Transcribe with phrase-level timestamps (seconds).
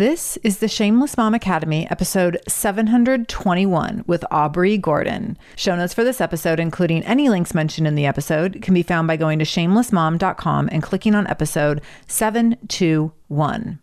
[0.00, 5.36] This is the Shameless Mom Academy, episode 721 with Aubrey Gordon.
[5.56, 9.06] Show notes for this episode, including any links mentioned in the episode, can be found
[9.06, 13.78] by going to shamelessmom.com and clicking on episode 721.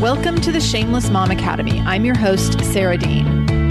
[0.00, 1.78] Welcome to the Shameless Mom Academy.
[1.82, 3.53] I'm your host, Sarah Dean.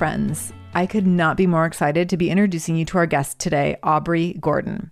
[0.00, 3.76] Friends, I could not be more excited to be introducing you to our guest today,
[3.82, 4.90] Aubrey Gordon.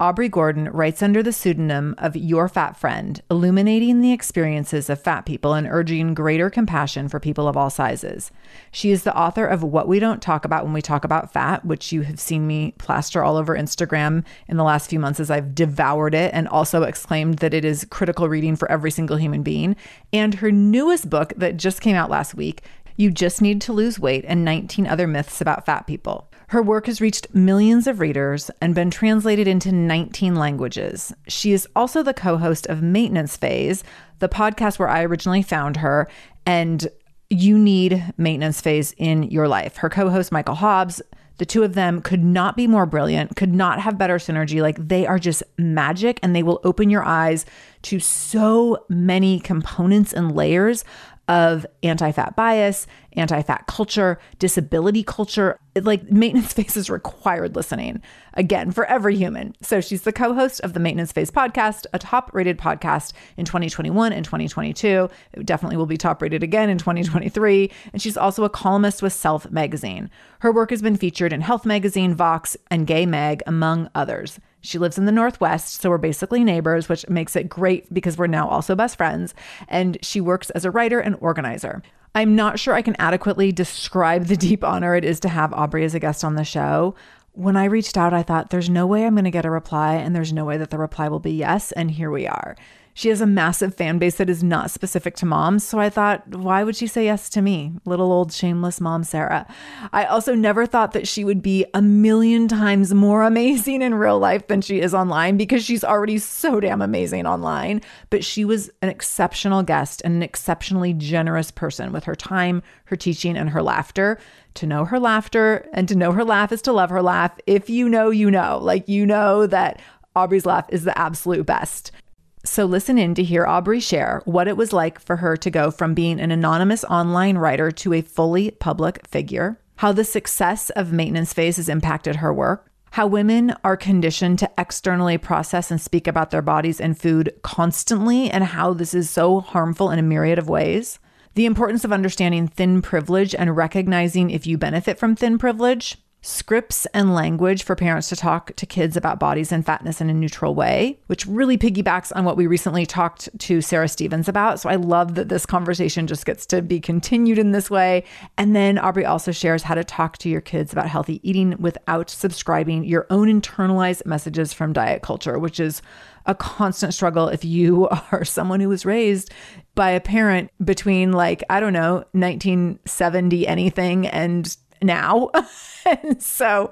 [0.00, 5.26] Aubrey Gordon writes under the pseudonym of Your Fat Friend, illuminating the experiences of fat
[5.26, 8.30] people and urging greater compassion for people of all sizes.
[8.70, 11.66] She is the author of What We Don't Talk About When We Talk About Fat,
[11.66, 15.30] which you have seen me plaster all over Instagram in the last few months as
[15.30, 19.42] I've devoured it and also exclaimed that it is critical reading for every single human
[19.42, 19.76] being.
[20.14, 22.62] And her newest book that just came out last week,
[23.00, 26.30] you Just Need to Lose Weight and 19 Other Myths About Fat People.
[26.48, 31.12] Her work has reached millions of readers and been translated into 19 languages.
[31.26, 33.82] She is also the co host of Maintenance Phase,
[34.18, 36.08] the podcast where I originally found her.
[36.44, 36.88] And
[37.30, 39.76] you need maintenance phase in your life.
[39.76, 41.00] Her co host, Michael Hobbs,
[41.38, 44.60] the two of them could not be more brilliant, could not have better synergy.
[44.60, 47.46] Like they are just magic and they will open your eyes
[47.82, 50.84] to so many components and layers
[51.30, 55.58] of anti fat bias, anti fat culture, disability culture.
[55.80, 58.02] Like maintenance phase is required listening
[58.34, 59.54] again for every human.
[59.62, 63.44] So she's the co host of the Maintenance Phase podcast, a top rated podcast in
[63.44, 65.08] 2021 and 2022.
[65.34, 67.70] It definitely will be top rated again in 2023.
[67.92, 70.10] And she's also a columnist with Self magazine.
[70.40, 74.40] Her work has been featured in Health magazine, Vox, and Gay Mag, among others.
[74.60, 78.26] She lives in the Northwest, so we're basically neighbors, which makes it great because we're
[78.26, 79.34] now also best friends.
[79.68, 81.82] And she works as a writer and organizer.
[82.14, 85.84] I'm not sure I can adequately describe the deep honor it is to have Aubrey
[85.84, 86.94] as a guest on the show.
[87.32, 89.94] When I reached out, I thought, there's no way I'm going to get a reply,
[89.94, 91.70] and there's no way that the reply will be yes.
[91.72, 92.56] And here we are.
[92.94, 95.64] She has a massive fan base that is not specific to moms.
[95.64, 97.72] So I thought, why would she say yes to me?
[97.84, 99.46] Little old shameless mom, Sarah.
[99.92, 104.18] I also never thought that she would be a million times more amazing in real
[104.18, 107.80] life than she is online because she's already so damn amazing online.
[108.10, 112.96] But she was an exceptional guest and an exceptionally generous person with her time, her
[112.96, 114.18] teaching, and her laughter.
[114.54, 117.38] To know her laughter and to know her laugh is to love her laugh.
[117.46, 118.58] If you know, you know.
[118.60, 119.80] Like, you know that
[120.16, 121.92] Aubrey's laugh is the absolute best.
[122.42, 125.70] So, listen in to hear Aubrey share what it was like for her to go
[125.70, 130.90] from being an anonymous online writer to a fully public figure, how the success of
[130.90, 136.06] Maintenance Phase has impacted her work, how women are conditioned to externally process and speak
[136.06, 140.38] about their bodies and food constantly, and how this is so harmful in a myriad
[140.38, 140.98] of ways.
[141.34, 146.86] The importance of understanding thin privilege and recognizing if you benefit from thin privilege scripts
[146.86, 150.54] and language for parents to talk to kids about bodies and fatness in a neutral
[150.54, 154.60] way, which really piggybacks on what we recently talked to Sarah Stevens about.
[154.60, 158.04] So I love that this conversation just gets to be continued in this way.
[158.36, 162.10] And then Aubrey also shares how to talk to your kids about healthy eating without
[162.10, 165.80] subscribing your own internalized messages from diet culture, which is
[166.26, 169.32] a constant struggle if you are someone who was raised
[169.74, 175.30] by a parent between like I don't know 1970 anything and now.
[175.86, 176.68] and so,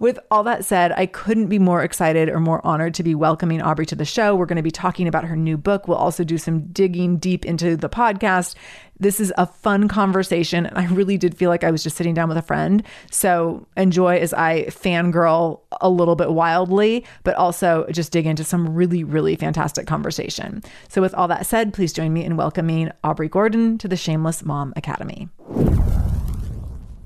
[0.00, 3.62] with all that said, I couldn't be more excited or more honored to be welcoming
[3.62, 4.34] Aubrey to the show.
[4.34, 5.88] We're going to be talking about her new book.
[5.88, 8.54] We'll also do some digging deep into the podcast.
[8.98, 10.64] This is a fun conversation.
[10.64, 12.82] And I really did feel like I was just sitting down with a friend.
[13.10, 18.74] So, enjoy as I fangirl a little bit wildly, but also just dig into some
[18.74, 20.62] really, really fantastic conversation.
[20.88, 24.44] So, with all that said, please join me in welcoming Aubrey Gordon to the Shameless
[24.44, 25.28] Mom Academy.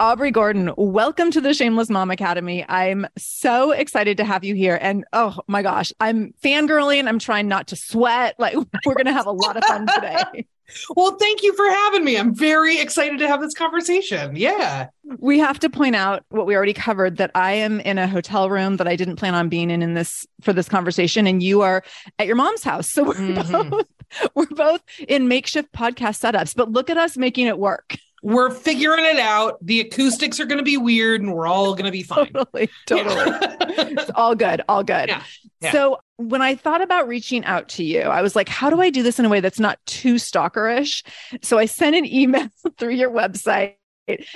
[0.01, 2.65] Aubrey Gordon, welcome to the Shameless Mom Academy.
[2.67, 4.79] I'm so excited to have you here.
[4.81, 7.07] And oh my gosh, I'm fangirling.
[7.07, 8.35] I'm trying not to sweat.
[8.39, 8.55] Like,
[8.87, 10.47] we're going to have a lot of fun today.
[10.97, 12.17] well, thank you for having me.
[12.17, 14.37] I'm very excited to have this conversation.
[14.37, 14.87] Yeah.
[15.19, 18.49] We have to point out what we already covered that I am in a hotel
[18.49, 21.61] room that I didn't plan on being in in this for this conversation and you
[21.61, 21.85] are
[22.19, 22.91] at your mom's house.
[22.91, 23.69] So we're mm-hmm.
[23.69, 23.87] both
[24.35, 29.05] we're both in makeshift podcast setups, but look at us making it work we're figuring
[29.05, 29.59] it out.
[29.65, 32.33] The acoustics are going to be weird and we're all going to be fine.
[32.33, 32.69] Totally.
[32.87, 33.17] Totally.
[33.17, 33.57] Yeah.
[34.01, 34.63] it's all good.
[34.69, 35.09] All good.
[35.09, 35.23] Yeah.
[35.61, 35.73] Yeah.
[35.73, 38.91] So when I thought about reaching out to you, I was like, how do I
[38.91, 41.05] do this in a way that's not too stalkerish?
[41.43, 43.75] So I sent an email through your website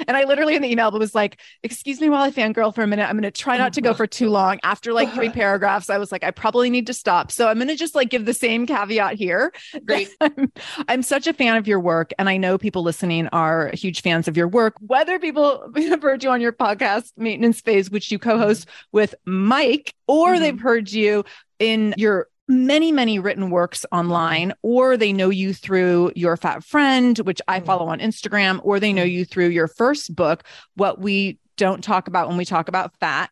[0.07, 2.83] and I literally in the email but was like, excuse me while I fangirl for
[2.83, 3.09] a minute.
[3.09, 4.59] I'm going to try not to go for too long.
[4.63, 7.31] After like three paragraphs, I was like, I probably need to stop.
[7.31, 9.53] So I'm going to just like give the same caveat here.
[9.85, 10.11] Great.
[10.21, 10.53] I'm,
[10.89, 12.13] I'm such a fan of your work.
[12.19, 16.23] And I know people listening are huge fans of your work, whether people have heard
[16.23, 20.43] you on your podcast, Maintenance Phase, which you co host with Mike, or mm-hmm.
[20.43, 21.25] they've heard you
[21.59, 27.19] in your many, many written works online, or they know you through Your Fat Friend,
[27.21, 27.67] which I mm.
[27.67, 29.13] follow on Instagram, or they know mm.
[29.13, 30.45] you through your first book,
[30.75, 33.31] What We Don't Talk About When We Talk About Fat,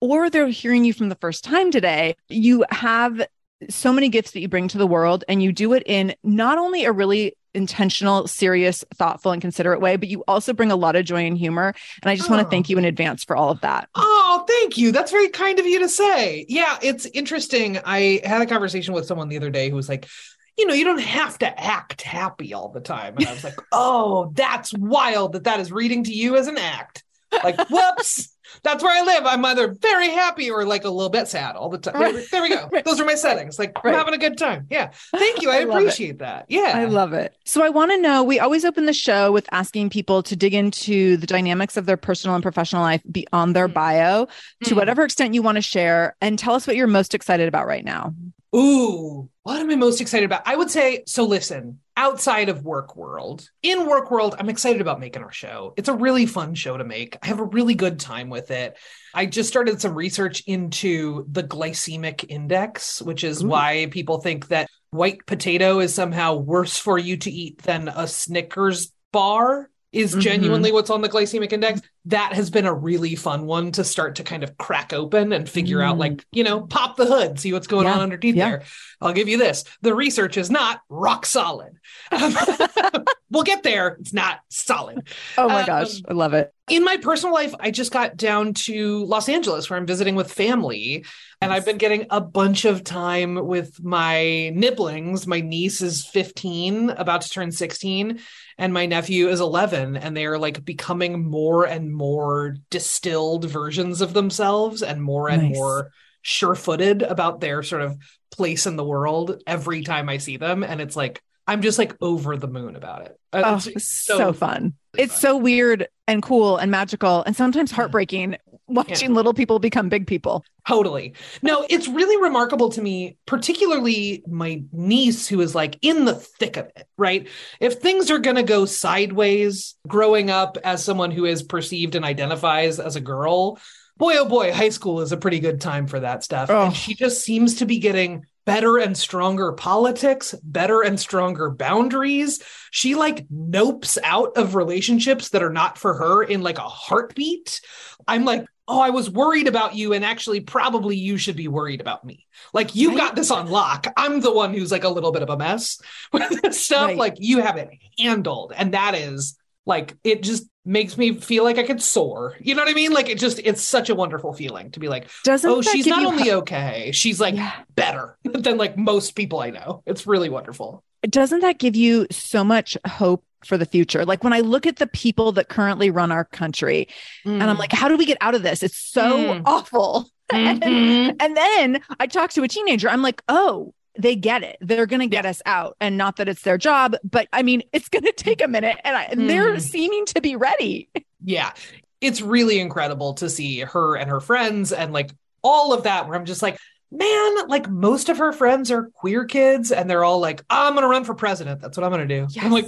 [0.00, 2.16] or they're hearing you from the first time today.
[2.28, 3.26] You have
[3.68, 6.58] so many gifts that you bring to the world, and you do it in not
[6.58, 10.96] only a really intentional, serious, thoughtful, and considerate way, but you also bring a lot
[10.96, 11.74] of joy and humor.
[12.02, 12.34] And I just oh.
[12.34, 13.90] want to thank you in advance for all of that.
[13.94, 14.92] Oh, thank you.
[14.92, 16.46] That's very kind of you to say.
[16.48, 17.78] Yeah, it's interesting.
[17.84, 20.08] I had a conversation with someone the other day who was like,
[20.56, 23.14] you know, you don't have to act happy all the time.
[23.16, 26.56] And I was like, oh, that's wild that that is reading to you as an
[26.56, 27.04] act.
[27.30, 29.26] Like, whoops that's where I live.
[29.26, 31.98] I'm either very happy or like a little bit sad all the time.
[31.98, 32.68] There, there we go.
[32.72, 32.84] right.
[32.84, 33.58] Those are my settings.
[33.58, 33.92] Like right.
[33.92, 34.66] I'm having a good time.
[34.70, 34.90] Yeah.
[35.16, 35.50] Thank you.
[35.50, 36.18] I, I appreciate it.
[36.18, 36.46] that.
[36.48, 36.72] Yeah.
[36.74, 37.36] I love it.
[37.44, 40.54] So I want to know, we always open the show with asking people to dig
[40.54, 43.74] into the dynamics of their personal and professional life beyond their mm.
[43.74, 44.26] bio
[44.64, 44.76] to mm.
[44.76, 47.84] whatever extent you want to share and tell us what you're most excited about right
[47.84, 48.14] now.
[48.56, 50.42] Ooh, what am I most excited about?
[50.46, 55.00] I would say so listen, outside of work world, in work world, I'm excited about
[55.00, 55.74] making our show.
[55.76, 57.18] It's a really fun show to make.
[57.20, 58.78] I have a really good time with it.
[59.12, 63.48] I just started some research into the glycemic index, which is Ooh.
[63.48, 68.06] why people think that white potato is somehow worse for you to eat than a
[68.06, 70.20] Snickers bar is mm-hmm.
[70.20, 74.16] genuinely what's on the glycemic index that has been a really fun one to start
[74.16, 75.84] to kind of crack open and figure mm.
[75.84, 77.94] out like you know pop the hood see what's going yeah.
[77.94, 78.50] on underneath yeah.
[78.50, 78.62] there
[79.00, 81.78] i'll give you this the research is not rock solid
[83.30, 85.06] we'll get there it's not solid
[85.38, 88.54] oh my um, gosh i love it in my personal life i just got down
[88.54, 91.04] to los angeles where i'm visiting with family
[91.40, 95.26] and I've been getting a bunch of time with my nibblings.
[95.26, 98.18] My niece is 15, about to turn 16,
[98.58, 99.96] and my nephew is 11.
[99.96, 105.44] And they are like becoming more and more distilled versions of themselves and more and
[105.44, 105.56] nice.
[105.56, 105.92] more
[106.22, 107.96] sure footed about their sort of
[108.32, 110.64] place in the world every time I see them.
[110.64, 113.18] And it's like, I'm just like over the moon about it.
[113.32, 114.74] Uh, oh, so, so fun.
[114.96, 115.20] It's fun.
[115.20, 118.36] so weird and cool and magical and sometimes heartbreaking
[118.66, 119.16] watching yeah.
[119.16, 120.44] little people become big people.
[120.66, 121.14] Totally.
[121.40, 126.58] No, it's really remarkable to me, particularly my niece who is like in the thick
[126.58, 127.28] of it, right?
[127.60, 132.04] If things are going to go sideways growing up as someone who is perceived and
[132.04, 133.58] identifies as a girl,
[133.96, 136.50] boy, oh boy, high school is a pretty good time for that stuff.
[136.50, 136.66] Oh.
[136.66, 142.42] And she just seems to be getting better and stronger politics, better and stronger boundaries.
[142.70, 147.60] She like nopes out of relationships that are not for her in like a heartbeat.
[148.06, 151.82] I'm like, oh, I was worried about you, and actually, probably you should be worried
[151.82, 152.26] about me.
[152.54, 152.96] Like, you Right.
[152.98, 153.86] got this on lock.
[153.98, 155.78] I'm the one who's like a little bit of a mess
[156.12, 156.86] with this stuff.
[156.88, 156.96] Right.
[156.96, 158.54] Like, you have it handled.
[158.56, 159.38] And that is
[159.68, 162.34] like, it just makes me feel like I could soar.
[162.40, 162.92] You know what I mean?
[162.92, 166.04] Like, it just, it's such a wonderful feeling to be like, Doesn't oh, she's not
[166.04, 167.52] only ho- okay, she's like Yeah.
[167.76, 169.82] better than like most people I know.
[169.86, 170.82] It's really wonderful.
[171.08, 174.04] doesn't that give you so much hope for the future?
[174.04, 176.88] Like when I look at the people that currently run our country
[177.24, 178.62] and I'm like, how do we get out of this?
[178.64, 179.42] It's so Mm.
[179.46, 180.10] awful.
[180.30, 181.16] Mhm.
[181.20, 182.90] And then I talk to a teenager.
[182.90, 184.56] I'm like, oh, they get it.
[184.60, 185.76] They're going to get us out.
[185.80, 188.76] And not that it's their job, but I mean, it's going to take a minute.
[188.84, 189.60] And, I, and they're Mm.
[189.60, 190.88] seeming to be ready.
[191.24, 191.52] yeah
[192.00, 195.10] it's really incredible to see her and her friends and like
[195.42, 196.56] all of that where i'm just like
[196.92, 200.86] man like most of her friends are queer kids and they're all like i'm gonna
[200.86, 202.66] run for president that's what i'm gonna do i'm like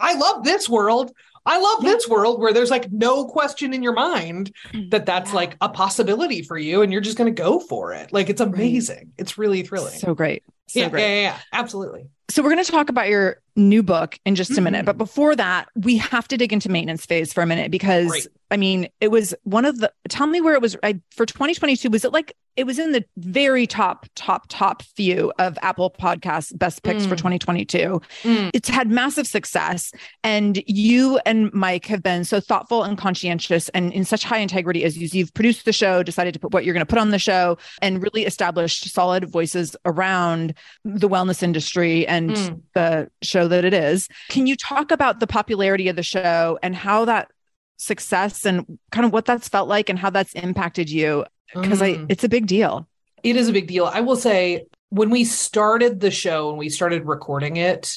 [0.00, 1.12] i love this world
[1.46, 1.90] i love Yeah.
[1.92, 5.36] this world where there's like no question in your mind mm, that that's Yeah.
[5.36, 9.12] like a possibility for you and you're just gonna go for it like it's amazing
[9.18, 10.42] it's really thrilling so great.
[10.68, 11.02] So yeah, great.
[11.02, 14.56] yeah yeah yeah absolutely So we're going to talk about your new book in just
[14.56, 14.86] a minute, Mhm.
[14.86, 18.26] but before that, we have to dig into maintenance phase for a minute because Great.
[18.50, 21.90] I mean, it was one of the tell me where it was I, for 2022
[21.90, 26.56] was it like it was in the very top top top few of Apple Podcasts
[26.58, 27.18] best picks for Mm.
[27.18, 28.00] 2022.
[28.22, 28.50] Mm.
[28.54, 29.90] It's had massive success
[30.24, 34.84] and you and Mike have been so thoughtful and conscientious and in such high integrity
[34.84, 37.10] as you- you've produced the show, decided to put what you're going to put on
[37.10, 42.62] the show and really established solid voices around the wellness industry and Mm.
[42.74, 44.08] the show that it is.
[44.28, 47.30] Can you talk about the popularity of the show and how that
[47.76, 51.24] success and kind of what that's felt like and how that's impacted you?
[51.54, 52.06] Because I Mm.
[52.08, 52.88] it's a big deal.
[53.22, 53.84] it is a big deal.
[53.86, 57.96] I will say when we started the show and we started recording it,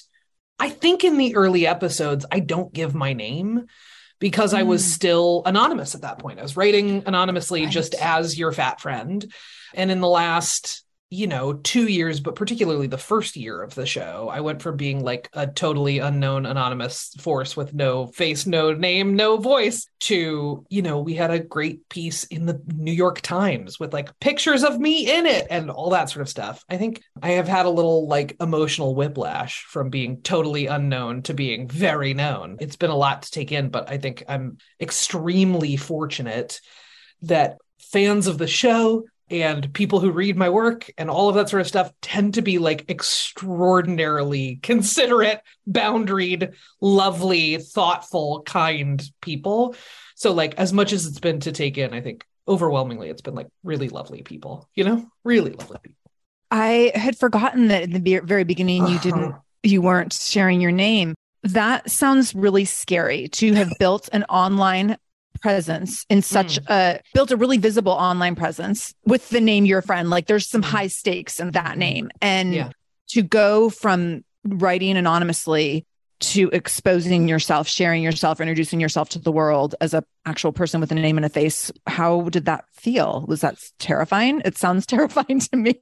[0.59, 3.65] I think in the early episodes, I don't give my name
[4.19, 4.89] because I was Mm.
[4.89, 6.39] still anonymous at that point.
[6.39, 7.71] I was writing anonymously Right.
[7.71, 9.25] just as your fat friend.
[9.73, 13.85] And in the last, you know, two years, but particularly the first year of the
[13.85, 18.73] show, I went from being like a totally unknown anonymous force with no face, no
[18.73, 23.21] name, no voice to, you know, we had a great piece in the New York
[23.21, 26.63] Times with like pictures of me in it and all that sort of stuff.
[26.69, 31.35] I think I have had a little like emotional whiplash from being totally unknown to
[31.35, 32.57] being very known.
[32.59, 36.59] It's been a lot to take in, but I think I'm extremely fortunate
[37.21, 41.49] that fans of the show and people who read my work and all of that
[41.49, 49.75] sort of stuff tend to be like extraordinarily considerate, boundaried, lovely, thoughtful, kind people.
[50.15, 53.35] So, like, as much as it's been to take in, I think overwhelmingly it's been
[53.35, 56.11] like really lovely people, you know, really lovely people.
[56.51, 59.39] I had forgotten that in the very beginning you didn't Uh-huh.
[59.63, 61.15] you weren't sharing your name.
[61.41, 64.97] That sounds really scary to have built an online
[65.41, 70.09] presence in such a built a really visible online presence with the name your friend.
[70.09, 70.65] Like there's some Mhm.
[70.65, 71.77] high stakes in that Mhm.
[71.77, 72.11] name.
[72.21, 72.69] And Yeah.
[73.09, 75.85] to go from writing anonymously
[76.21, 80.89] to exposing yourself, sharing yourself, introducing yourself to the world as a actual person with
[80.91, 81.71] a name and a face.
[81.87, 83.25] How did that feel?
[83.27, 84.41] Was that terrifying?
[84.45, 85.75] It sounds terrifying to me.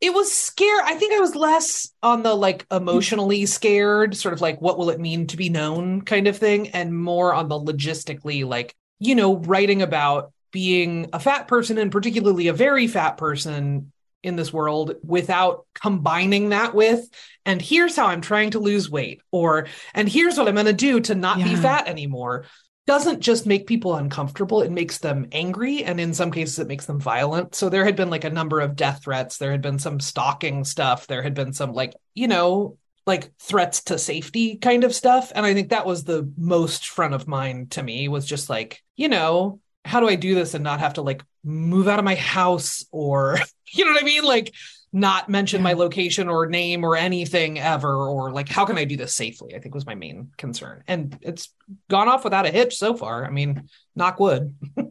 [0.00, 4.40] it was scare i think i was less on the like emotionally scared sort of
[4.40, 7.58] like what will it mean to be known kind of thing and more on the
[7.60, 13.16] logistically like you know writing about being a fat person and particularly a very fat
[13.16, 13.92] person
[14.22, 17.08] in this world without combining that with
[17.44, 20.72] and here's how i'm trying to lose weight or and here's what i'm going to
[20.72, 22.44] do to not be fat anymore
[22.90, 24.62] doesn't just make people uncomfortable.
[24.62, 27.54] It makes them angry and in some cases it makes them violent.
[27.54, 29.38] So there had been like a number of death threats.
[29.38, 31.06] There had been some stalking stuff.
[31.06, 32.78] There had been some like you know
[33.10, 35.32] like threats to safety kind of stuff.
[35.34, 38.82] And i think that was the most front of mind to me was just like
[38.96, 42.04] you know how do i do this and not have to like move out of
[42.04, 43.38] my house or
[43.74, 44.24] you know what i mean?
[44.24, 44.54] Like
[44.92, 48.96] not mention my location or name or anything ever or like how can i do
[48.96, 49.54] this safely?
[49.54, 50.82] I think was my main concern.
[50.88, 51.52] And it's
[51.88, 53.24] gone off without a hitch so far.
[53.24, 54.54] I mean knock wood.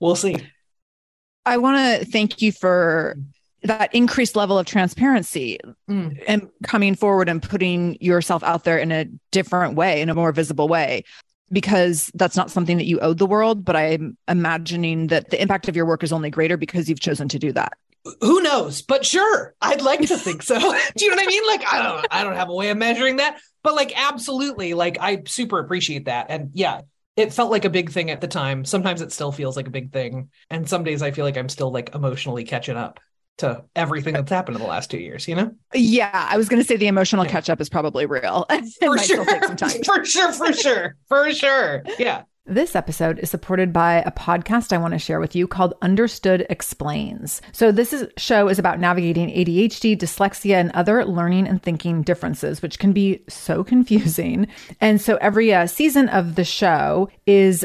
[0.00, 0.36] We'll see.
[1.44, 3.16] I want to thank you for
[3.62, 6.22] that increased level of transparency Mm.
[6.26, 10.32] and coming forward and putting yourself out there in a different way, in a more
[10.32, 11.04] visible way,
[11.52, 13.64] because that's not something that you owed the world.
[13.64, 17.28] But I'm imagining that the impact of your work is only greater because you've chosen
[17.28, 17.72] to do that.
[18.22, 18.80] who knows?
[18.80, 20.58] But sure i'd like to think so.
[20.96, 21.46] Do you know what i mean?
[21.46, 24.72] Like i don't i don't have a way of measuring that but like absolutely.
[24.72, 26.26] Like i super appreciate that.
[26.30, 26.80] And yeah
[27.16, 28.64] it felt like a big thing at the time.
[28.64, 30.30] Sometimes it still feels like a big thing.
[30.48, 33.00] And some days i feel like i'm still like emotionally catching up
[33.40, 36.62] to everything that's happened in the last two years you know Yeah, I was going
[36.62, 37.32] to say the emotional Yeah.
[37.32, 38.46] catch up is probably real.
[38.80, 39.70] for sure still take some time.
[39.84, 44.78] for sure for sure for sure yeah This episode is supported by a podcast I
[44.78, 47.40] want to share with you called Understood Explains.
[47.52, 52.60] So, this is, show is about navigating ADHD, dyslexia, and other learning and thinking differences,
[52.62, 54.48] which can be so confusing.
[54.80, 57.64] And so, every uh, season of the show is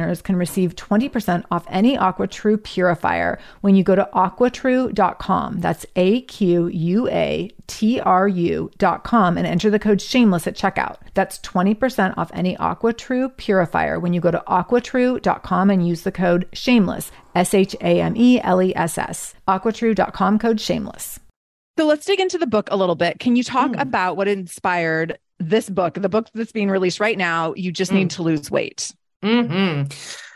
[0.01, 5.59] listeners can receive 20% off any AquaTrue purifier when you go to aquatrue.com.
[5.59, 10.97] That's A Q U A T R U.com and enter the code shameless at checkout.
[11.13, 16.47] That's 20% off any AquaTrue purifier when you go to aquatrue.com and use the code
[16.53, 19.35] shameless, S H A M E L E S S.
[19.47, 21.19] Aquatrue.com code shameless.
[21.77, 23.19] So let's dig into the book a little bit.
[23.19, 23.81] Can you talk mm.
[23.81, 27.53] about what inspired this book, the book that's being released right now?
[27.55, 27.95] You just mm.
[27.95, 28.93] need to lose weight.
[29.23, 29.89] Mm-hmm.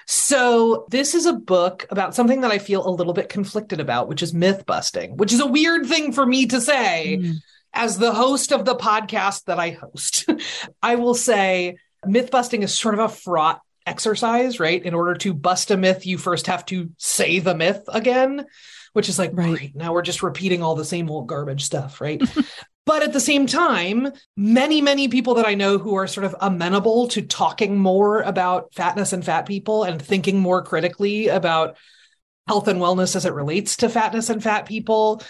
[0.08, 4.08] So, this is a book about something that I feel a little bit conflicted about,
[4.08, 7.36] which is myth busting, which is a weird thing for me to say mm.
[7.74, 10.30] as the host of the podcast that I host.
[10.84, 14.84] I will say myth busting is sort of a fraught exercise, right?
[14.84, 18.46] In order to bust a myth, you first have to say the myth again,
[18.94, 19.58] which is like, right.
[19.58, 22.22] Great, now we're just repeating all the same old garbage stuff, right?
[22.86, 26.36] But at the same time, many, many people that I know who are sort of
[26.40, 31.78] amenable to talking more about fatness and fat people and thinking more critically about
[32.48, 35.24] health and wellness as it relates to fatness and fat people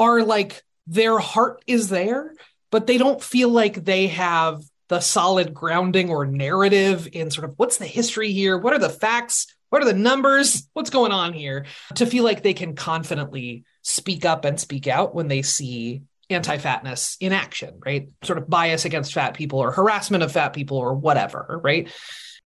[0.00, 2.34] are like, their heart is there,
[2.70, 7.54] but they don't feel like they have the solid grounding or narrative in sort of
[7.58, 8.56] what's the history here?
[8.56, 9.54] What are the facts?
[9.68, 10.66] What are the numbers?
[10.72, 11.66] What's going on here?
[11.96, 17.16] To feel like they can confidently speak up and speak out when they see anti-fatness
[17.20, 18.08] in action, right?
[18.22, 21.90] Sort of bias against fat people or harassment of fat people or whatever, right?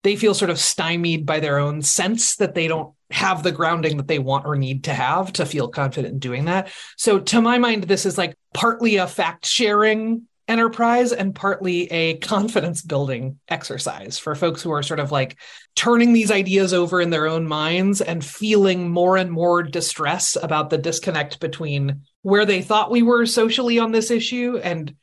[0.03, 3.97] They feel sort of stymied by their own sense that they don't have the grounding
[3.97, 6.71] that they want or need to have to feel confident in doing that.
[6.97, 12.17] So to my mind this is like partly a fact sharing enterprise and partly a
[12.17, 15.39] confidence building exercise for folks who are sort of like
[15.75, 20.69] turning these ideas over in their own minds and feeling more and more distress about
[20.69, 24.93] the disconnect between where they thought we were socially on this issue and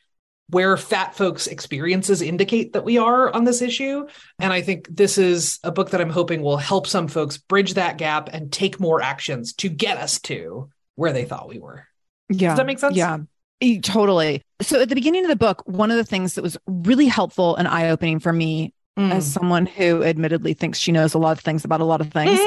[0.50, 4.06] where fat folks' experiences indicate that we are on this issue.
[4.38, 7.74] And I think this is a book that I'm hoping will help some folks bridge
[7.74, 11.86] that gap and take more actions to get us to where they thought we were.
[12.28, 12.50] Yeah.
[12.50, 12.96] Does that make sense?
[12.96, 13.18] Yeah.
[13.82, 14.42] Totally.
[14.60, 17.56] So at the beginning of the book, one of the things that was really helpful
[17.56, 19.12] and eye opening for me mm.
[19.12, 22.12] as someone who admittedly thinks she knows a lot of things about a lot of
[22.12, 22.38] things.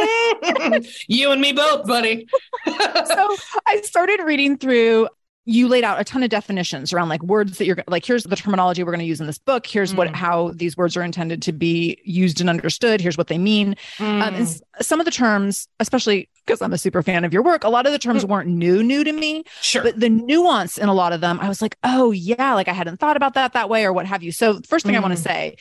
[1.08, 2.28] you and me both, buddy.
[2.66, 3.36] so
[3.68, 5.10] I started reading through
[5.52, 8.36] you laid out a ton of definitions around like words that you're like here's the
[8.36, 9.98] terminology we're going to use in this book here's mm.
[9.98, 13.76] what how these words are intended to be used and understood here's what they mean
[13.98, 14.06] mm.
[14.06, 14.62] um, and mm.
[14.82, 17.86] some of the terms especially because i'm a super fan of your work a lot
[17.86, 18.30] of the terms mm.
[18.30, 21.48] weren't new new to me sure but the nuance in a lot of them i
[21.48, 24.24] was like oh yeah like i hadn't thought about that that way or what have
[24.24, 25.24] you so first thing i want to mm.
[25.24, 25.56] say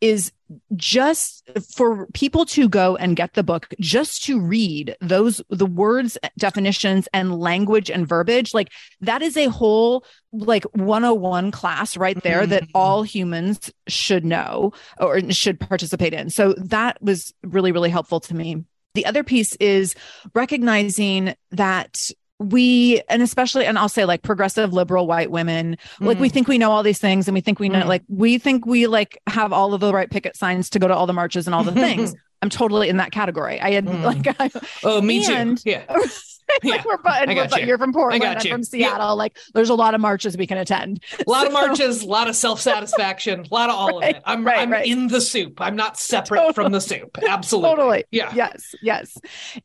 [0.00, 0.32] is
[0.76, 6.16] just for people to go and get the book just to read those the words
[6.38, 12.42] definitions and language and verbiage like that is a whole like 101 class right there
[12.42, 12.50] mm-hmm.
[12.50, 18.20] that all humans should know or should participate in so that was really really helpful
[18.20, 19.94] to me the other piece is
[20.34, 26.06] recognizing that we and especially and i'll say like progressive liberal white women mm.
[26.06, 26.32] like we mm.
[26.32, 27.86] think we know all these things and we think we know mm.
[27.86, 30.94] like we think we like have all of the right picket signs to go to
[30.94, 34.02] all the marches and all the things i'm totally in that category i had mm.
[34.02, 34.50] like I,
[34.84, 35.84] oh me and, too yeah
[36.64, 37.28] like yeah, we're, but,
[37.66, 37.74] you.
[37.74, 38.24] are from Portland.
[38.24, 39.08] I'm from Seattle.
[39.08, 39.12] Yeah.
[39.12, 41.02] Like there's a lot of marches we can attend.
[41.26, 44.10] A lot so, of marches, a lot of self satisfaction, a lot of all right,
[44.10, 44.22] of it.
[44.24, 44.86] I'm, right, I'm right.
[44.86, 45.60] in the soup.
[45.60, 46.54] I'm not separate totally.
[46.54, 47.18] from the soup.
[47.28, 47.70] Absolutely.
[47.70, 48.04] Totally.
[48.10, 48.32] Yeah.
[48.34, 48.74] Yes.
[48.82, 49.18] Yes.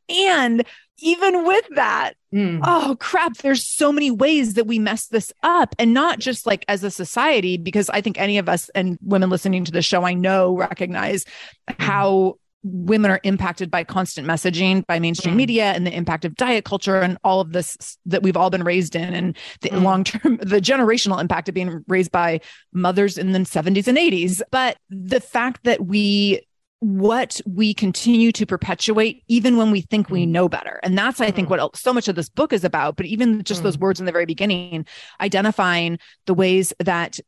[0.09, 0.63] And
[1.03, 2.59] even with that, mm.
[2.63, 5.75] oh crap, there's so many ways that we mess this up.
[5.79, 9.29] And not just like as a society, because I think any of us and women
[9.29, 11.25] listening to the show, I know recognize
[11.69, 11.75] mm.
[11.79, 15.37] how women are impacted by constant messaging by mainstream mm.
[15.37, 18.63] media and the impact of diet culture and all of this that we've all been
[18.63, 19.81] raised in and the mm.
[19.81, 22.39] long term the generational impact of being raised by
[22.71, 26.45] mothers in the 70s and 80s but the fact that we
[26.81, 30.29] what we continue to perpetuate even when we think we mm.
[30.29, 31.51] know better and that's i think mm.
[31.51, 33.81] what so much of this book is about but even just those mm.
[33.81, 34.85] words in the very beginning
[35.19, 37.19] identifying the ways that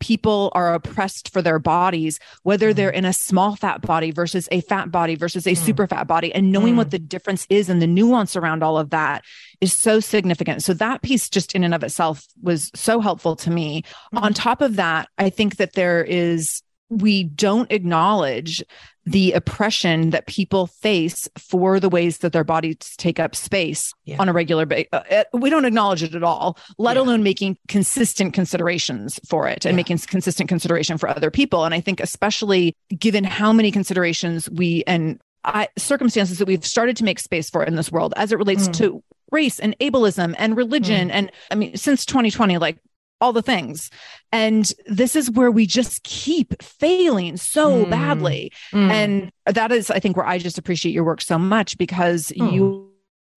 [0.00, 2.96] people are oppressed for their bodies whether they're mm.
[2.96, 5.56] in a small fat body versus a fat body versus a mm.
[5.56, 6.92] super fat body and knowing what mm.
[6.92, 9.24] the difference is and the nuance around all of that
[9.60, 10.62] is so significant.
[10.62, 13.82] So that piece just in and of itself was so helpful to me.
[14.12, 14.32] On mm-hmm.
[14.32, 18.62] top of that i think that there is we don't acknowledge
[19.06, 24.16] the oppression that people face for the ways that their bodies take up space yeah.
[24.18, 24.88] on a regular basis.
[24.92, 27.02] Uh, uh, we don't acknowledge it at all, let yeah.
[27.02, 29.76] alone making consistent considerations for it and yeah.
[29.76, 31.64] making consistent consideration for other people.
[31.64, 36.96] And I think, especially given how many considerations we and I, circumstances that we've started
[36.96, 38.72] to make space for in this world as it relates mm.
[38.78, 41.08] to race and ableism and religion.
[41.08, 41.12] Mm.
[41.12, 42.78] And I mean, since 2020, like
[43.20, 43.90] all the things.
[44.32, 47.90] And this is where we just keep failing so mm.
[47.90, 48.52] badly.
[48.72, 48.90] Mm.
[48.90, 52.52] And that is, I think, where I just appreciate your work so much because mm.
[52.52, 52.90] you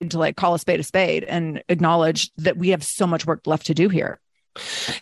[0.10, 3.48] to like call a spade a spade and acknowledge that we have so much work
[3.48, 4.20] left to do here.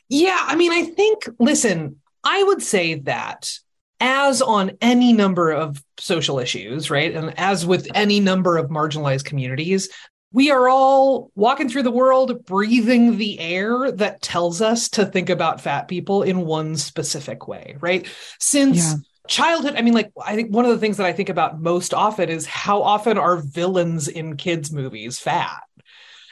[0.09, 0.37] Yeah.
[0.41, 3.51] I mean, I think, listen, I would say that
[3.99, 7.13] as on any number of social issues, right?
[7.13, 9.89] And as with any number of marginalized communities,
[10.31, 15.29] we are all walking through the world breathing the air that tells us to think
[15.29, 18.05] about fat people in one specific way, right?
[18.39, 18.95] Since yeah.
[19.27, 21.93] childhood, I mean, like, I think one of the things that I think about most
[21.93, 25.63] often is how often are villains in kids' movies fat?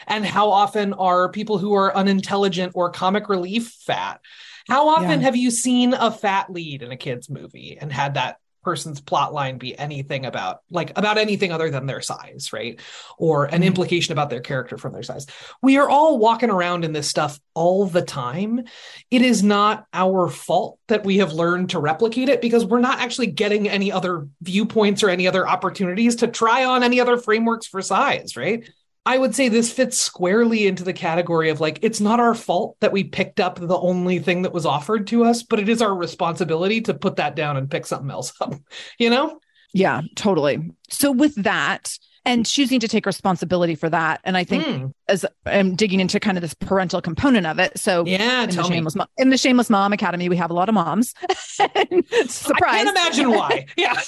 [0.05, 4.19] And how often are people who are unintelligent or comic relief fat?
[4.67, 5.25] How often yeah.
[5.25, 9.33] have you seen a fat lead in a kids movie and had that person's plot
[9.33, 12.79] line be anything about like about anything other than their size right?
[13.17, 13.63] Or an mm-hmm.
[13.63, 15.25] implication about their character from their size.
[15.61, 18.63] We are all walking around in this stuff all the time.
[19.11, 22.99] It is not our fault that we have learned to replicate it because we're not
[22.99, 27.67] actually getting any other viewpoints or any other opportunities to try on any other frameworks
[27.67, 28.69] for size right
[29.05, 32.77] I would say this fits squarely into the category of like, it's not our fault
[32.79, 35.81] that we picked up the only thing that was offered to us, but it is
[35.81, 38.55] our responsibility to put that down and pick something else up,
[38.97, 39.39] you know?
[39.73, 40.71] Yeah, totally.
[40.89, 44.21] So, with that, and choosing to take responsibility for that.
[44.23, 44.93] And I think mm.
[45.07, 47.77] as I'm digging into kind of this parental component of it.
[47.77, 50.69] So yeah, in the shameless mom, in the shameless mom academy, we have a lot
[50.69, 51.13] of moms.
[51.33, 51.91] Surprise!
[52.27, 53.65] I can't imagine why.
[53.77, 53.99] Yeah.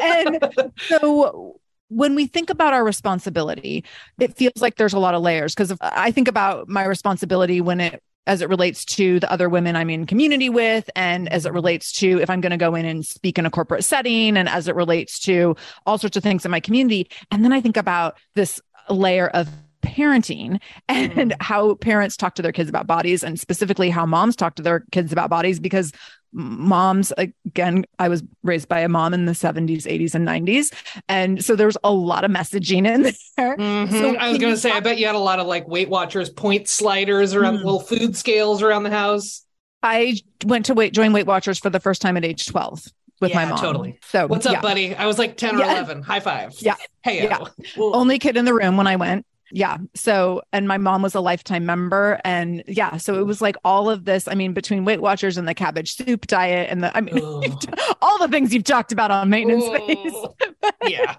[0.00, 3.84] and so when we think about our responsibility,
[4.18, 7.80] it feels like there's a lot of layers because I think about my responsibility when
[7.80, 11.52] it as it relates to the other women I'm in community with, and as it
[11.54, 14.50] relates to if I'm going to go in and speak in a corporate setting, and
[14.50, 17.08] as it relates to all sorts of things in my community.
[17.30, 19.48] And then I think about this layer of
[19.82, 21.36] parenting and Mm.
[21.40, 24.84] how parents talk to their kids about bodies and specifically how moms talk to their
[24.92, 25.92] kids about bodies because
[26.32, 30.72] moms again i was raised by a mom in the 70s 80s and 90s
[31.08, 33.02] and so there's a lot of messaging in
[33.36, 33.90] there Mhm.
[33.90, 35.88] So I was going to say, I bet you had a lot of like Weight
[35.88, 37.64] Watchers point sliders around Mm.
[37.64, 39.44] little food scales around the house.
[39.82, 42.84] i went to wait join weight watchers for the first time at age 12
[43.20, 43.98] with my mom totally.
[44.10, 44.60] so What's up, yeah.
[44.60, 44.94] buddy?
[44.94, 45.72] I was like 10 or Yeah.
[45.72, 46.02] 11.
[46.02, 46.54] High five.
[46.60, 46.76] Yeah.
[47.02, 47.44] Hey, Yeah.
[47.76, 49.24] only kid in the room when I went.
[49.50, 49.78] Yeah.
[49.94, 52.20] So, and my mom was a lifetime member.
[52.24, 54.28] And yeah, so it was like all of this.
[54.28, 57.18] I mean, between Weight Watchers and the cabbage soup diet and the, I mean,
[58.02, 60.12] all the things you've talked about on maintenance phase.
[60.86, 61.16] yeah.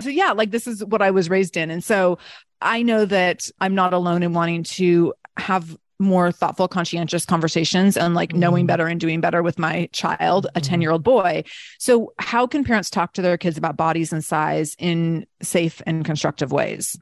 [0.00, 1.70] So, yeah, like this is what I was raised in.
[1.70, 2.18] And so
[2.60, 8.14] I know that I'm not alone in wanting to have more thoughtful, conscientious conversations and
[8.14, 8.68] like knowing Mhm.
[8.68, 10.64] better and doing better with my child, a Mhm.
[10.64, 11.44] 10 year old boy.
[11.78, 16.04] So, how can parents talk to their kids about bodies and size in safe and
[16.04, 16.96] constructive ways?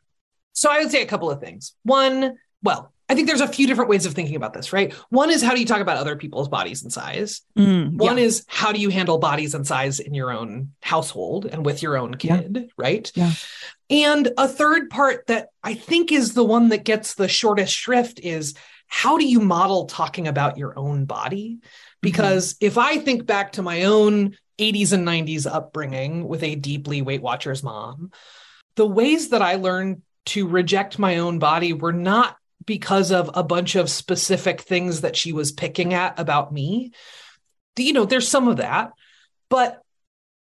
[0.53, 1.75] So I would say a couple of things.
[1.83, 4.93] One, well, I think there's a few different ways of thinking about this, right?
[5.11, 7.43] One is how do you talk about other people's bodies and size?
[7.59, 11.65] Mm, One is how do you handle bodies and size in your own household and
[11.65, 12.38] with your own Yeah.
[12.41, 13.11] kid, right?
[13.15, 13.33] Yeah.
[13.91, 18.21] And a third part that I think is the one that gets the shortest shrift
[18.21, 18.55] is
[18.87, 21.59] how do you model talking about your own body?
[22.01, 27.03] Because if I think back to my own 80s and 90s upbringing with a deeply
[27.03, 28.11] Weight Watchers mom,
[28.77, 33.43] the ways that I learned to reject my own body were not because of a
[33.43, 36.93] bunch of specific things that she was picking at about me.
[37.77, 38.93] You know, there's some of that,
[39.49, 39.83] but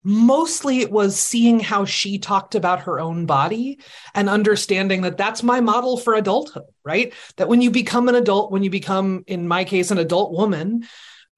[0.03, 3.79] mostly it was seeing how she talked about her own body
[4.15, 7.13] and understanding that that's my model for adulthood, right?
[7.37, 10.87] That when you become an adult, when you become, in my case, an adult woman,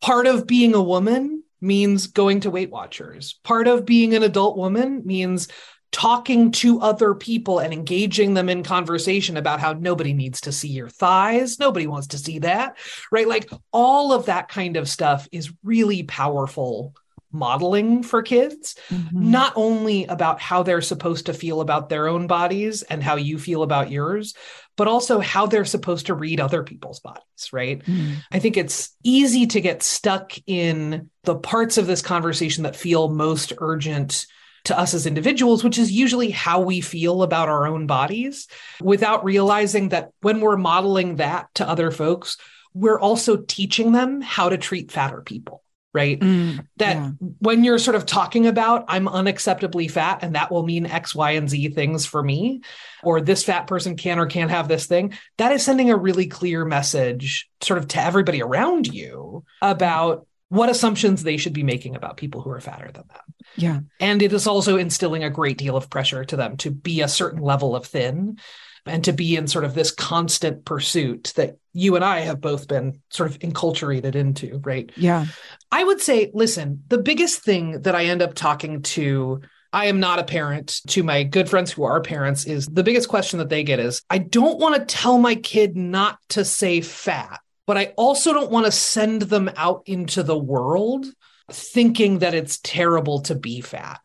[0.01, 3.39] part of being a woman means going to Weight Watchers.
[3.43, 5.47] Part of being an adult woman means
[5.93, 10.67] talking to other people and engaging them in conversation about how nobody needs to see
[10.67, 11.59] your thighs.
[11.59, 12.75] Nobody wants to see that,
[13.11, 13.27] right?
[13.27, 16.93] Like all of that kind of stuff is really powerful
[17.31, 19.11] modeling for kids, Mhm.
[19.13, 23.39] not only about how they're supposed to feel about their own bodies and how you
[23.39, 24.35] feel about yours,
[24.77, 27.83] but also how they're supposed to read other people's bodies, right?
[27.85, 28.17] Mm.
[28.31, 33.09] I think it's easy to get stuck in the parts of this conversation that feel
[33.09, 34.25] most urgent
[34.65, 38.47] to us as individuals, which is usually how we feel about our own bodies,
[38.81, 42.37] without realizing that when we're modeling that to other folks,
[42.73, 45.61] we're also teaching them how to treat fatter people,
[45.93, 46.19] right?
[46.19, 46.65] Mm.
[46.77, 47.11] That Yeah.
[47.39, 51.31] when you're sort of talking about, I'm unacceptably fat, and that will mean X, Y,
[51.31, 52.61] and Z things for me,
[53.03, 56.25] or this fat person can or can't have this thing, that is sending a really
[56.25, 61.95] clear message sort of to everybody around you about what assumptions they should be making
[61.95, 63.33] about people who are fatter than them.
[63.55, 63.79] Yeah.
[63.99, 67.07] And it is also instilling a great deal of pressure to them to be a
[67.07, 68.37] certain level of thin
[68.85, 72.67] and to be in sort of this constant pursuit that you and I have both
[72.67, 74.91] been sort of enculturated into, right?
[74.95, 75.25] Yeah.
[75.71, 79.99] I would say, listen, the biggest thing that I end up talking to, I am
[79.99, 83.49] not a parent, to my good friends who are parents, is the biggest question that
[83.49, 87.77] they get is I don't want to tell my kid not to say fat, but
[87.77, 91.05] I also don't want to send them out into the world
[91.51, 93.99] thinking that it's terrible to be fat.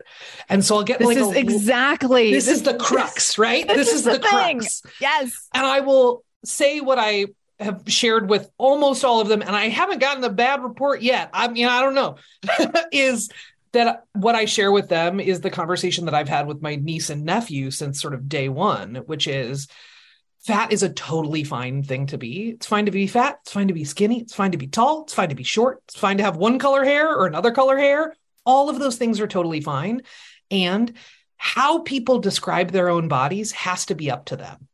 [0.49, 3.67] And so I'll get This like is a, exactly this is the crux, right?
[3.67, 5.49] this This, is is, the the, crux Yes.
[5.55, 7.27] and I will say what I
[7.61, 11.31] have shared with almost all of them, and I haven't gotten a bad report yet.
[11.33, 12.17] I mean, I don't know,
[12.93, 13.29] is
[13.73, 17.11] that what I share with them is the conversation that I've had with my niece
[17.11, 19.69] and nephew since sort of day one, which is
[20.49, 22.49] fat is a totally fine thing to be.
[22.49, 23.41] It's fine to be fat.
[23.43, 24.23] It's fine to be skinny.
[24.23, 25.03] It's fine to be tall.
[25.03, 25.83] It's fine to be short.
[25.85, 28.17] It's fine to have one color hair or another color hair.
[28.47, 30.01] All of those things are totally fine.
[30.51, 30.95] And
[31.37, 34.69] how people describe their own bodies has to be up to them.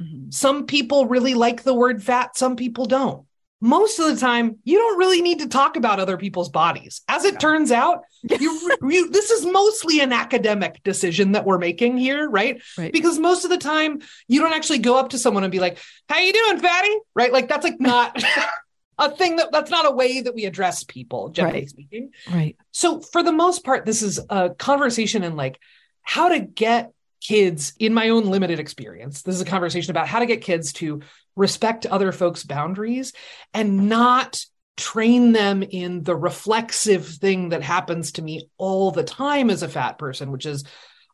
[0.00, 0.32] Mhm.
[0.32, 3.26] Some people really like the word fat, some people don't.
[3.60, 7.02] Most of the time, you don't really need to talk about other people's bodies.
[7.08, 7.38] As it Yeah.
[7.40, 8.04] turns out,
[8.40, 12.62] you, you this is mostly an academic decision that we're making here, right?
[12.78, 12.92] Right.
[12.92, 15.78] Because most of the time, you don't actually go up to someone and be like,
[16.08, 17.32] "How you doing, fatty?" Right?
[17.32, 18.22] Like that's like not
[18.98, 21.68] a thing that that's not a way that we address people, generally Right.
[21.68, 22.10] speaking.
[22.30, 22.56] Right.
[22.72, 25.58] So for the most part, this is a conversation in like
[26.02, 29.20] how to get kids in my own limited experience.
[29.20, 31.02] This is a conversation about how to get kids to
[31.36, 33.12] respect other folks' boundaries
[33.54, 34.40] and not
[34.76, 39.68] train them in the reflexive thing that happens to me all the time as a
[39.68, 40.64] fat person, which is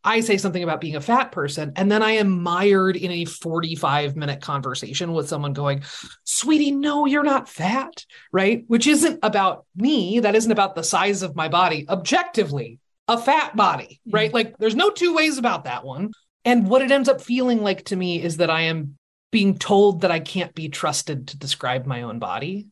[0.06, 3.24] I say something about being a fat person, and then I am mired in a
[3.24, 5.82] 45 minute conversation with someone going,
[6.22, 8.62] Sweetie, no, you're not fat, right?
[8.68, 10.20] Which isn't about me.
[10.20, 11.86] That isn't about the size of my body.
[11.88, 14.28] Objectively, a fat body, right?
[14.28, 14.34] Mm-hmm.
[14.34, 16.12] Like there's no two ways about that one.
[16.44, 18.98] And what it ends up feeling like to me is that I am
[19.36, 22.68] being told that I can't be trusted to describe my own body.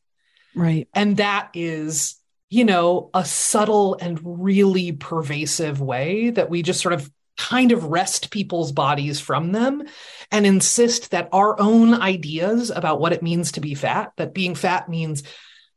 [0.54, 0.88] Right.
[0.94, 6.94] And that is, you know, a subtle and really pervasive way that we just sort
[6.94, 9.82] of kind of wrest people's bodies from them
[10.30, 14.54] and insist that our own ideas about what it means to be fat, that being
[14.54, 15.22] fat means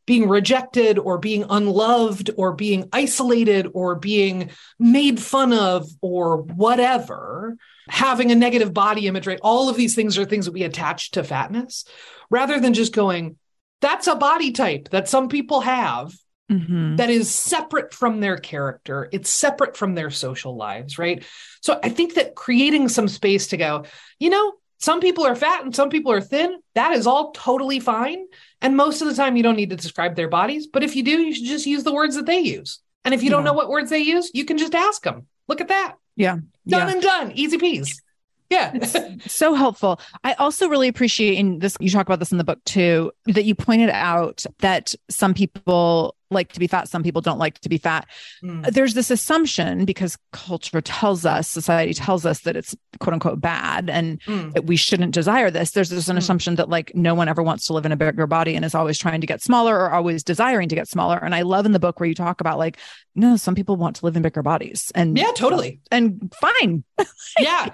[0.05, 7.57] being rejected or being unloved or being isolated or being made fun of or whatever,
[7.89, 9.39] having a negative body image, right?
[9.41, 11.85] All of these things are things that we attach to fatness
[12.29, 13.37] rather than just going,
[13.81, 16.13] that's a body type that some people have
[16.51, 16.95] mm-hmm.
[16.95, 19.09] that is separate from their character.
[19.11, 21.23] It's separate from their social lives, right?
[21.61, 23.85] So I think that creating some space to go,
[24.19, 26.59] you know, some people are fat and some people are thin.
[26.75, 28.25] That is all totally fine.
[28.61, 30.67] And most of the time, you don't need to describe their bodies.
[30.67, 32.79] But if you do, you should just use the words that they use.
[33.03, 35.27] And if you don't know what words they use, you can just ask them.
[35.47, 35.95] Look at that.
[36.17, 36.35] Yeah.
[36.67, 36.91] Done yeah.
[36.91, 37.31] and done.
[37.33, 38.01] Easy peas.
[38.49, 38.83] Yeah.
[39.27, 40.01] so helpful.
[40.23, 43.45] I also really appreciate in this, you talk about this in the book too, that
[43.45, 47.69] you pointed out that some people like to be fat, some people don't like to
[47.69, 48.07] be fat.
[48.43, 48.71] Mm.
[48.71, 53.89] There's this assumption because culture tells us, society tells us that it's quote unquote bad
[53.89, 54.53] and mm.
[54.53, 55.71] that we shouldn't desire this.
[55.71, 56.19] There's this an mm.
[56.19, 58.75] assumption that like no one ever wants to live in a bigger body and is
[58.75, 61.17] always trying to get smaller or always desiring to get smaller.
[61.17, 62.77] And I love in the book where you talk about like,
[63.15, 65.79] no, some people want to live in bigger bodies and yeah, totally.
[65.91, 66.83] And fine.
[67.39, 67.69] yeah.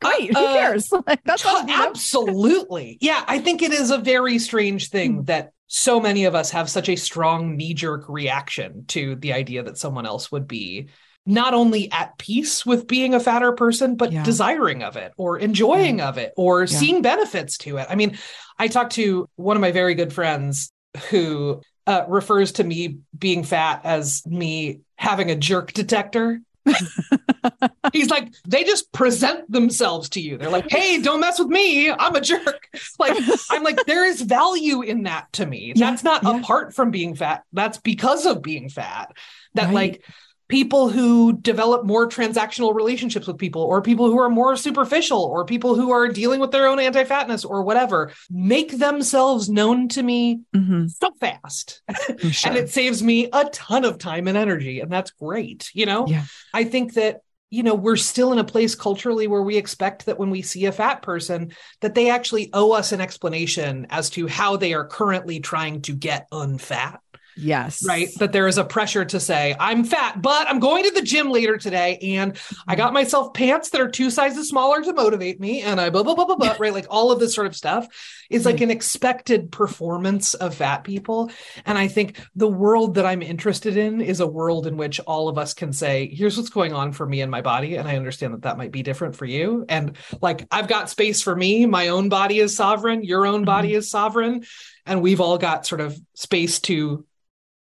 [0.00, 0.34] Great.
[0.34, 0.90] Uh, Who cares?
[1.24, 2.98] That's t- absolutely.
[3.00, 5.26] Yeah, I think it is a very strange thing mm.
[5.26, 9.62] that so many of us have such a strong knee jerk reaction to the idea
[9.64, 10.88] that someone else would be
[11.26, 14.22] not only at peace with being a fatter person, but yeah.
[14.22, 16.08] desiring of it or enjoying yeah.
[16.08, 16.66] of it or yeah.
[16.66, 17.86] seeing benefits to it.
[17.90, 18.16] I mean,
[18.58, 20.72] I talked to one of my very good friends
[21.10, 26.40] who uh, refers to me being fat as me having a jerk detector.
[27.92, 30.36] He's like, they just present themselves to you.
[30.36, 31.90] They're like, hey, don't mess with me.
[31.90, 32.68] I'm a jerk.
[32.98, 33.16] Like,
[33.50, 35.72] I'm like, there is value in that to me.
[35.74, 36.38] Yeah, That's not yeah.
[36.38, 37.44] apart from being fat.
[37.52, 39.12] That's because of being fat.
[39.54, 39.74] That right.
[39.74, 40.04] like
[40.48, 45.44] people who develop more transactional relationships with people or people who are more superficial or
[45.44, 50.40] people who are dealing with their own anti-fatness or whatever make themselves known to me
[50.54, 50.86] mm-hmm.
[50.86, 51.82] so fast
[52.30, 52.50] sure.
[52.50, 56.06] and it saves me a ton of time and energy and that's great you know
[56.06, 56.24] yeah.
[56.54, 60.18] i think that you know we're still in a place culturally where we expect that
[60.18, 64.26] when we see a fat person that they actually owe us an explanation as to
[64.26, 66.98] how they are currently trying to get unfat
[67.36, 67.86] Yes.
[67.86, 68.08] Right.
[68.18, 71.30] That there is a pressure to say, I'm fat, but I'm going to the gym
[71.30, 71.98] later today.
[71.98, 75.60] And I got myself pants that are two sizes smaller to motivate me.
[75.60, 76.56] And I blah, blah, blah, blah, blah.
[76.58, 76.72] right.
[76.72, 77.86] Like all of this sort of stuff
[78.30, 81.30] is like an expected performance of fat people.
[81.64, 85.28] And I think the world that I'm interested in is a world in which all
[85.28, 87.76] of us can say, here's what's going on for me and my body.
[87.76, 89.64] And I understand that that might be different for you.
[89.68, 91.66] And like, I've got space for me.
[91.66, 93.04] My own body is sovereign.
[93.04, 93.78] Your own body mm-hmm.
[93.78, 94.44] is sovereign.
[94.86, 97.04] And we've all got sort of space to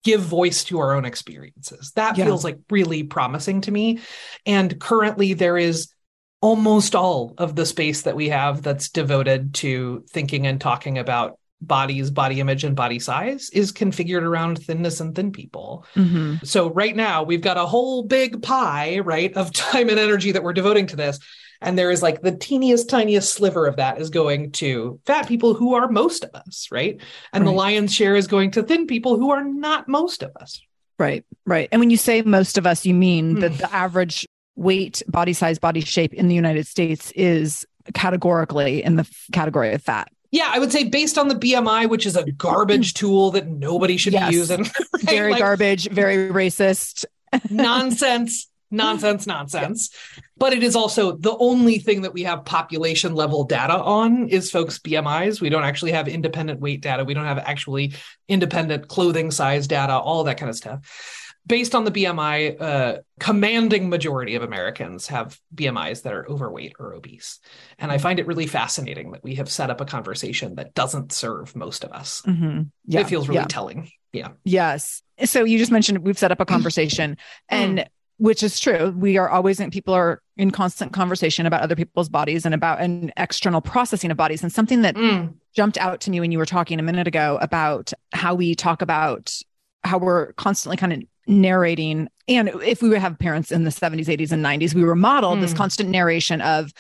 [0.04, 1.92] give voice to our own experiences.
[1.96, 2.26] That yeah.
[2.26, 4.00] feels like really promising to me.
[4.46, 5.94] And currently, there is
[6.42, 11.40] almost all of the space that we have that's devoted to thinking and talking about
[11.62, 15.86] bodies, body image, and body size is configured around thinness and thin people.
[15.96, 16.44] Mm-hmm.
[16.44, 20.44] So, right now, we've got a whole big pie, right, of time and energy that
[20.44, 21.20] we're devoting to this.
[21.64, 25.54] And there is like the teeniest, tiniest sliver of that is going to fat people
[25.54, 27.00] who are most of us, right?
[27.32, 27.50] And right.
[27.50, 30.62] the lion's share is going to thin people who are not most of us.
[31.00, 31.70] Right, right.
[31.72, 33.58] And when you say most of us, you mean that hmm.
[33.58, 39.10] the average weight, body size, body shape in the United States is categorically in the
[39.32, 40.10] category of fat.
[40.32, 43.98] Yeah, I would say based on the BMI, which is a garbage tool that nobody
[43.98, 44.30] should yes.
[44.30, 44.60] be using.
[44.94, 45.04] Right?
[45.04, 47.06] Very like, garbage, very racist.
[47.50, 49.90] nonsense nonsense, nonsense.
[50.36, 54.52] But it is also the only thing that we have population level data on is
[54.52, 55.40] folks' BMIs.
[55.40, 57.06] We don't actually have independent weight data.
[57.06, 57.94] We don't have actually
[58.28, 61.30] independent clothing size data, all that kind of stuff.
[61.46, 66.94] Based on the BMI, uh, commanding majority of Americans have BMIs that are overweight or
[66.94, 67.40] obese.
[67.78, 71.12] And I find it really fascinating that we have set up a conversation that doesn't
[71.12, 72.22] serve most of us.
[72.26, 72.62] Mm-hmm.
[72.86, 73.48] Yeah, it feels really yeah.
[73.48, 73.92] telling.
[74.14, 74.30] Yeah.
[74.46, 75.02] Yes.
[75.26, 77.18] So you just mentioned we've set up a conversation
[77.50, 77.88] and mm
[78.24, 78.96] which is true.
[78.98, 82.80] We are always in, people are in constant conversation about other people's bodies and about
[82.80, 84.42] an external processing of bodies.
[84.42, 85.34] And something that mm.
[85.54, 88.82] jumped out to me when you were talking a minute ago about how we talk
[88.82, 89.38] about
[89.84, 92.08] how we're constantly kind of narrating.
[92.30, 95.40] And if we would have parents in the 70s, 80s, and 90s, we were modeled
[95.40, 95.42] mm.
[95.42, 96.72] this constant narration of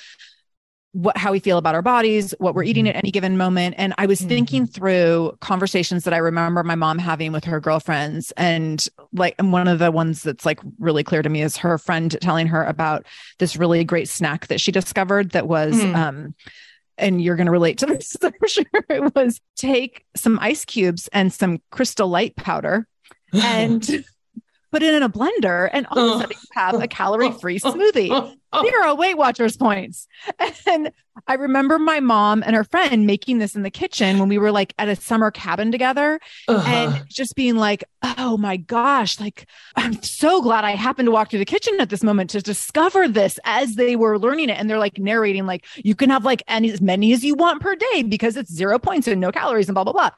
[0.94, 2.89] what how we feel about our bodies, what we're eating Mhm.
[2.89, 3.76] at any given moment.
[3.78, 4.28] And I was Mhm.
[4.30, 8.32] thinking through conversations that I remember my mom having with her girlfriends.
[8.38, 11.78] And like and one of the ones that's like really clear to me is her
[11.78, 13.06] friend telling her about
[13.39, 15.96] this really great snack that she discovered that was Mm.
[15.96, 16.36] um
[17.00, 18.64] and you're going to relate to this, I'm sure.
[18.88, 22.88] It was take some ice cubes and some crystal light powder
[23.34, 24.06] and
[24.74, 27.60] put it in a blender, and all of a sudden you have a calorie free
[27.60, 28.36] smoothie.
[28.62, 30.08] Zero Weight Watchers points.
[30.68, 30.92] And
[31.28, 34.52] I remember my mom and her friend making this in the kitchen when we were
[34.52, 36.68] like at a summer cabin together Uh-huh.
[36.68, 37.84] and just being like,
[38.18, 39.46] oh my gosh, like
[39.76, 43.08] I'm so glad I happened to walk through the kitchen at this moment to discover
[43.08, 44.58] this as they were learning it.
[44.60, 47.62] And they're like narrating, like, you can have like any, as many as you want
[47.62, 50.10] per day because it's zero points and no calories and blah, blah, blah.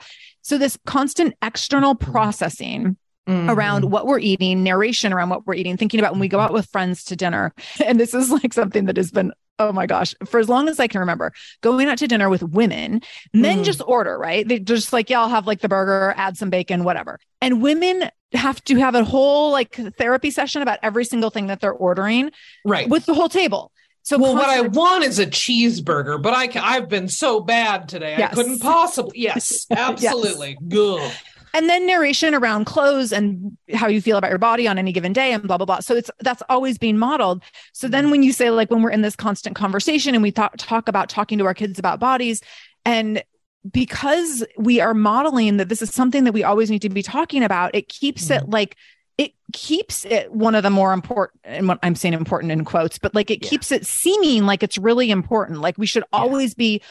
[0.43, 2.95] So this constant external processing
[3.27, 3.49] Mhm.
[3.49, 6.53] around what we're eating, narration around what we're eating, thinking about when we go out
[6.53, 7.53] with friends to dinner.
[7.85, 10.79] And this is like something that has been, oh my gosh, for as long as
[10.79, 13.01] I can remember, going out to dinner with women,
[13.33, 13.63] men Mm.
[13.65, 14.47] just order, right?
[14.47, 17.19] They just like, yeah, I'll have like the burger, add some bacon, whatever.
[17.41, 21.61] And women have to have a whole like therapy session about every single thing that
[21.61, 22.31] they're ordering
[22.65, 22.89] right.
[22.89, 23.71] with the whole table.
[24.03, 28.15] So well, what I want is a cheeseburger, but I I've been so bad today.
[28.19, 28.33] Yes.
[28.33, 29.13] I couldn't possibly.
[29.19, 30.57] Yes, absolutely.
[30.67, 31.11] Good.
[31.55, 35.13] And then narration around clothes and how you feel about your body on any given
[35.13, 37.41] day and blah blah blah so it's that's always being modeled
[37.73, 40.53] so then when you say like when we're in this constant conversation and we talk
[40.57, 42.41] talk about talking to our kids about bodies
[42.83, 43.23] and
[43.71, 47.43] because we are modeling that this is something that we always need to be talking
[47.43, 48.51] about it keeps it mm-hmm.
[48.51, 48.75] like
[49.17, 52.99] it keeps it one of the more important and what i'm saying important in quotes
[52.99, 53.49] but like it Yeah.
[53.49, 56.19] keeps it seeming like it's really important like we should Yeah.
[56.19, 56.81] always be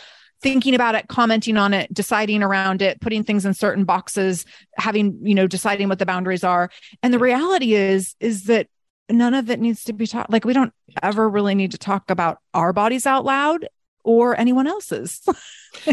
[0.45, 4.45] thinking about it commenting on it deciding around it putting things in certain boxes
[4.76, 6.70] having you know deciding what the boundaries are.
[7.03, 8.68] And the reality is is that
[9.11, 10.72] none of it needs to be taught like we don't
[11.03, 13.66] ever really need to talk about our bodies out loud
[14.05, 15.20] or anyone else's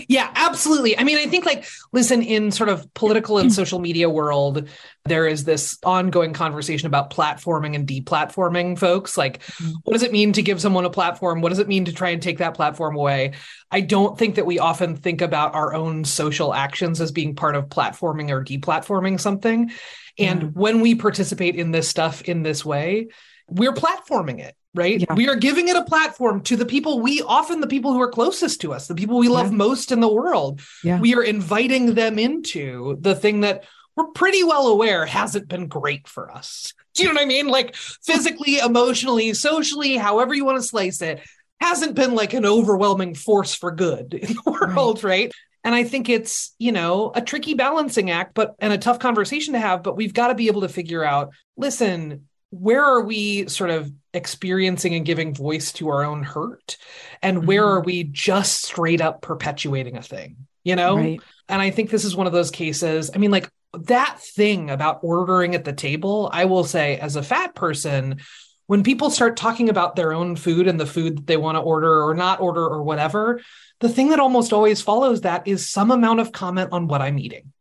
[0.08, 0.96] Yeah, absolutely.
[0.96, 4.70] I mean, I think like listen in sort of political and social media world,
[5.06, 9.18] there is this ongoing conversation about platforming and deplatforming folks.
[9.18, 9.74] Like, Mhm.
[9.84, 11.42] what does it mean to give someone a platform?
[11.42, 13.32] What does it mean to try and take that platform away?
[13.72, 17.56] I don't think that we often think about our own social actions as being part
[17.56, 19.72] of platforming or deplatforming something.
[20.20, 23.08] And when we participate in this stuff in this way,
[23.50, 25.00] we're platforming it, right?
[25.00, 25.14] Yeah.
[25.14, 28.10] We are giving it a platform to the people we often the people who are
[28.10, 30.62] closest to us, the people we love most in the world.
[30.84, 31.00] Yeah.
[31.00, 33.66] We are inviting them into the thing that
[33.96, 36.74] we're pretty well aware hasn't been great for us.
[36.94, 37.48] Do you know what I mean?
[37.48, 41.22] Like physically, emotionally, socially, however you want to slice it,
[41.60, 45.32] hasn't been like an overwhelming force for good in the world, right?
[45.64, 49.54] And I think it's, you know, a tricky balancing act, but and a tough conversation
[49.54, 53.48] to have, but we've got to be able to figure out, listen, where are we
[53.48, 56.78] sort of experiencing and giving voice to our own hurt?
[57.22, 57.70] And where Mhm.
[57.70, 60.36] are we just straight up perpetuating a thing?
[60.64, 60.96] You know?
[60.96, 63.12] right And I think this is one of those cases.
[63.14, 67.24] I mean, like that thing about ordering at the table, I will say, as a
[67.24, 68.22] fat person,
[68.68, 71.62] when people start talking about their own food and the food that they want to
[71.62, 73.42] order or not order or whatever,
[73.82, 77.20] the thing that almost always follows that is some amount of comment on what I'm
[77.20, 77.52] eating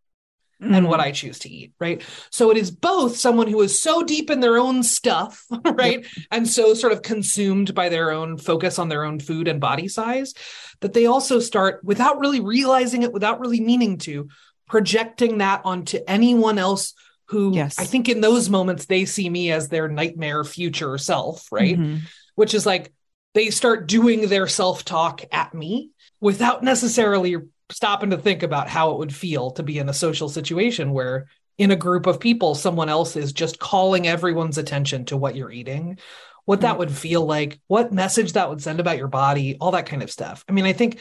[0.61, 2.03] and what I choose to eat, right?
[2.31, 6.07] So it is both someone who is so deep in their own stuff, right?
[6.31, 9.89] And so sort of consumed by their own focus on their own food and body
[9.89, 10.35] size
[10.81, 14.29] that they also start without really realizing it, without really meaning to,
[14.67, 16.95] projecting that onto anyone else
[17.27, 17.79] who Yes.
[17.79, 21.79] I think in those moments they see me as their nightmare future self, right?
[21.79, 22.01] Mhm.
[22.35, 22.93] Which is like
[23.35, 25.91] they start doing their self talk at me
[26.21, 27.37] without necessarily
[27.71, 31.29] stopping to think about how it would feel to be in a social situation where
[31.59, 35.53] in a group of people someone else is just calling everyone's attention to what you're
[35.53, 35.99] eating
[36.47, 36.79] what that mm.
[36.79, 40.11] would feel like what message that would send about your body all that kind of
[40.11, 40.45] stuff.
[40.49, 40.99] I mean i think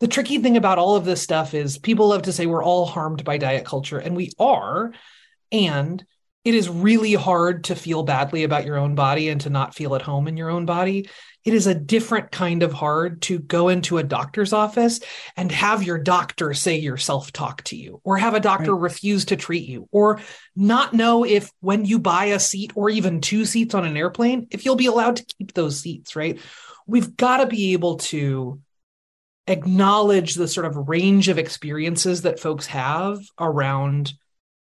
[0.00, 2.86] the tricky thing about all of this stuff is people love to say we're all
[2.86, 4.92] harmed by diet culture and we are
[5.52, 6.04] and
[6.44, 9.94] it is really hard to feel badly about your own body and to not feel
[9.94, 11.08] at home in your own body
[11.44, 15.00] it is a different kind of hard to go into a doctor's office
[15.36, 19.26] and have your doctor say your self talk to you, or have a doctor refuse
[19.26, 20.20] to treat you, or
[20.54, 24.48] not know if when you buy a seat or even two seats on an airplane,
[24.50, 26.38] if you'll be allowed to keep those seats, right?
[26.86, 28.60] We've got to be able to
[29.46, 34.12] acknowledge the sort of range of experiences that folks have around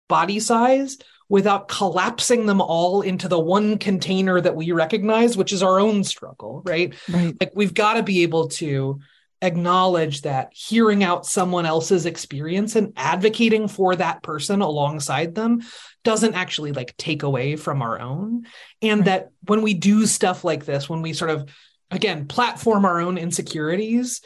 [0.07, 0.97] body size
[1.29, 6.03] without collapsing them all into the one container that we recognize, which is our own
[6.03, 6.93] struggle, right?
[7.09, 8.99] right Like we've got to be able to
[9.41, 15.61] acknowledge that hearing out someone else's experience and advocating for that person alongside them
[16.03, 18.45] doesn't actually like take away from our own.
[18.81, 19.05] And Right.
[19.05, 21.49] that when we do stuff like this, when we sort of
[21.91, 24.21] again, platform our own insecurities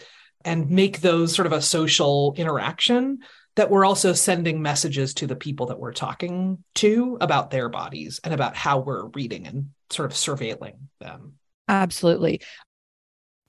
[0.45, 3.19] and make those sort of a social interaction
[3.60, 8.22] that we're also sending messages to the people that we're talking to about their bodies
[8.24, 11.34] and about how we're reading and sort of surveilling them.
[11.68, 12.39] Absolutely.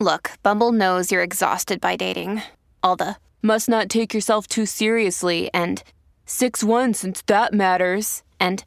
[0.01, 2.43] Look, Bumble knows you're exhausted by dating.
[2.83, 5.81] All the must not take yourself too seriously and
[6.27, 8.25] 6 1 since that matters.
[8.41, 8.65] And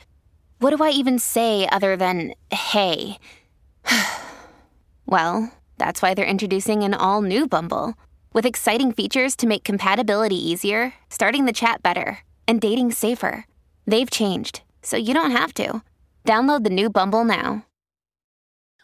[0.60, 3.18] what do I even say other than hey?
[5.06, 7.96] well, that's why they're introducing an all new Bumble
[8.34, 13.46] with exciting features to make compatibility easier, starting the chat better, and dating safer.
[13.86, 15.82] They've changed, so you don't have to.
[16.26, 17.66] Download the new Bumble now.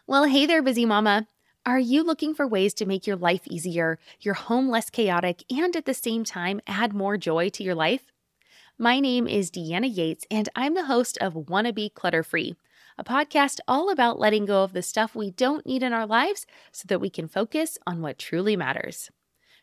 [0.06, 1.26] Well, hey there, busy mama.
[1.66, 5.76] Are you looking for ways to make your life easier, your home less chaotic, and
[5.76, 8.10] at the same time add more joy to your life?
[8.78, 12.56] My name is Deanna Yates, and I'm the host of Wanna Be Clutter Free,
[12.96, 16.46] a podcast all about letting go of the stuff we don't need in our lives
[16.72, 19.10] so that we can focus on what truly matters.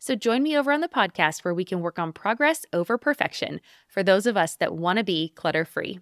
[0.00, 3.60] So join me over on the podcast where we can work on progress over perfection
[3.86, 6.00] for those of us that want to be clutter free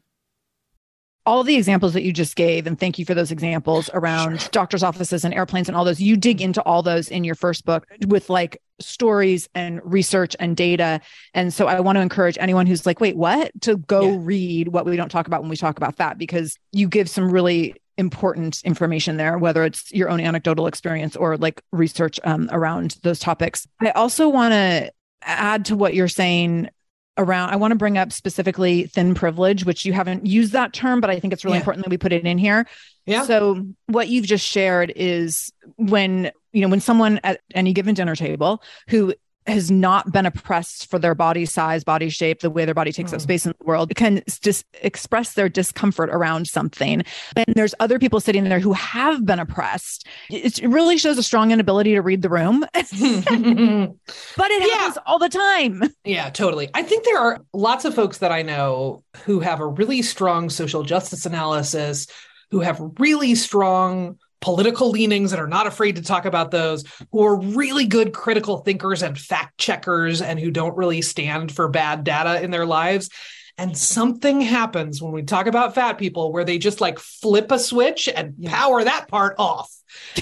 [1.29, 4.83] all the examples that you just gave, and thank you for those examples around doctors'
[4.83, 6.01] offices and airplanes and all those.
[6.01, 10.57] You dig into all those in your first book with like stories and research and
[10.57, 11.03] data.
[11.35, 13.51] And so I want to encourage anyone who's like, wait, what?
[13.63, 14.19] To go yeah.
[14.21, 17.31] read what we don't talk about when we talk about fat because you give some
[17.31, 22.97] really important information there, whether it's your own anecdotal experience or like research um, around
[23.03, 23.67] those topics.
[23.81, 24.91] I also want to
[25.23, 26.71] add to what you're saying
[27.19, 31.01] around i want to bring up specifically thin privilege which you haven't used that term
[31.01, 31.61] but i think it's really yeah.
[31.61, 32.65] important that we put it in here
[33.07, 37.95] yeah so what you've just shared is when you know when someone at any given
[37.95, 39.13] dinner table who
[39.49, 43.11] has not been oppressed for their body size, body shape, the way their body takes
[43.11, 43.15] mm.
[43.15, 47.03] up space in the world, can just express their discomfort around something.
[47.37, 50.07] And there's other people sitting there who have been oppressed.
[50.31, 52.61] It really shows a strong inability to read the room.
[52.73, 55.03] but it happens yeah.
[55.07, 55.83] all the time.
[56.05, 56.71] Yeah, totally.
[56.75, 60.51] I think there are lots of folks that I know who have a really strong
[60.51, 62.07] social justice analysis,
[62.51, 67.25] who have really strong political leanings and are not afraid to talk about those, who
[67.25, 72.05] are really good critical thinkers and fact checkers and who don't really stand for bad
[72.05, 73.11] data in their lives.
[73.59, 77.59] And something happens when we talk about fat people where they just like flip a
[77.59, 78.51] switch and yeah.
[78.51, 79.75] power that part off.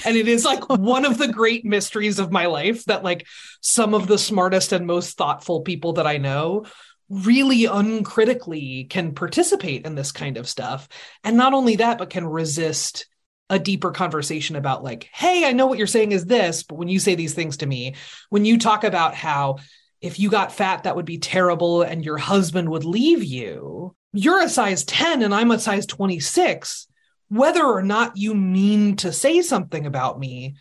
[0.03, 3.27] And it is like one of the great mysteries of my life that like
[3.61, 6.65] some of the smartest and most thoughtful people that I know
[7.09, 10.89] really uncritically can participate in this kind of stuff.
[11.23, 13.05] And not only that, but can resist
[13.49, 16.87] a deeper conversation about like hey i know what you're saying is this but when
[16.87, 17.95] you say these things to me
[18.29, 19.57] when you talk about how
[20.01, 24.41] if you got fat that would be terrible and your husband would leave you you're
[24.41, 26.87] a size 10 and i'm a size 26
[27.29, 30.55] whether or not you mean to say something about me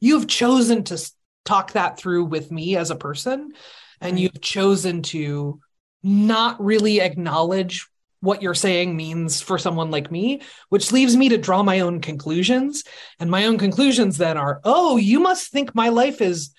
[0.00, 0.98] you've chosen to
[1.44, 3.52] talk that through with me as a person
[4.00, 5.60] and you've chosen to
[6.02, 7.88] not really acknowledge
[8.22, 12.00] what you're saying means for someone like me, which leaves me to draw my own
[12.00, 12.84] conclusions.
[13.18, 16.54] And my own conclusions then are, oh, you must think my life is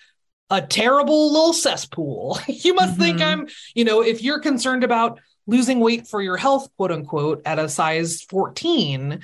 [0.49, 2.37] a terrible little cesspool.
[2.47, 3.01] you must mm-hmm.
[3.01, 7.41] think I'm, you know, if you're concerned about losing weight for your health, quote unquote,
[7.45, 9.21] at a size 14,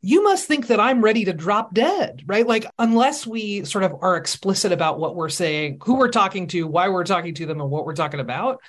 [0.00, 2.46] you must think that I'm ready to drop dead, right?
[2.46, 6.66] Like, unless we sort of are explicit about what we're saying, who we're talking to,
[6.66, 8.60] why we're talking to them, and what we're talking about,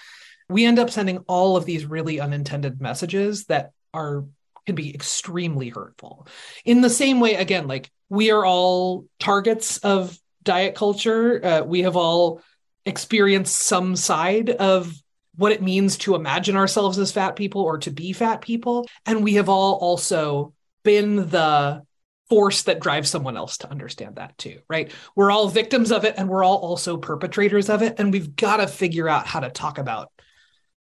[0.49, 4.25] we end up sending all of these really unintended messages that are
[4.65, 6.25] can be extremely hurtful.
[6.63, 11.43] In the same way, again, like we are all targets of diet culture.
[11.43, 12.41] Uh, we have all
[12.85, 14.93] experienced some side of
[15.35, 18.87] what it means to imagine ourselves as fat people or to be fat people.
[19.05, 21.81] And we have all also been the
[22.29, 24.91] force that drives someone else to understand that too, right?
[25.15, 27.99] We're all victims of it and we're all also perpetrators of it.
[27.99, 30.11] And we've got to figure out how to talk about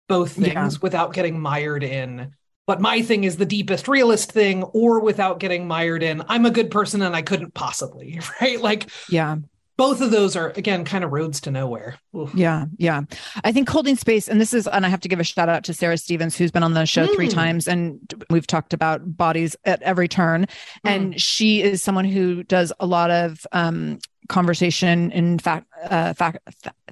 [0.07, 0.69] both things yeah.
[0.81, 2.33] without getting mired in
[2.65, 6.51] but my thing is the deepest realist thing or without getting mired in i'm a
[6.51, 9.37] good person and i couldn't possibly right like yeah
[9.75, 12.33] both of those are again kind of roads to nowhere Oof.
[12.35, 13.01] yeah yeah
[13.43, 15.63] i think holding space and this is and i have to give a shout out
[15.63, 17.15] to sarah stevens who's been on the show mm.
[17.15, 17.99] three times and
[18.29, 20.47] we've talked about bodies at every turn mm.
[20.83, 23.99] and she is someone who does a lot of um,
[24.29, 26.39] conversation in fact, uh, fact,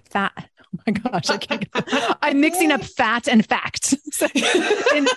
[0.09, 0.49] fat.
[0.88, 1.67] My gosh, I can't.
[2.22, 3.95] I'm mixing up fat and fact.
[4.11, 4.28] so,
[4.95, 5.09] and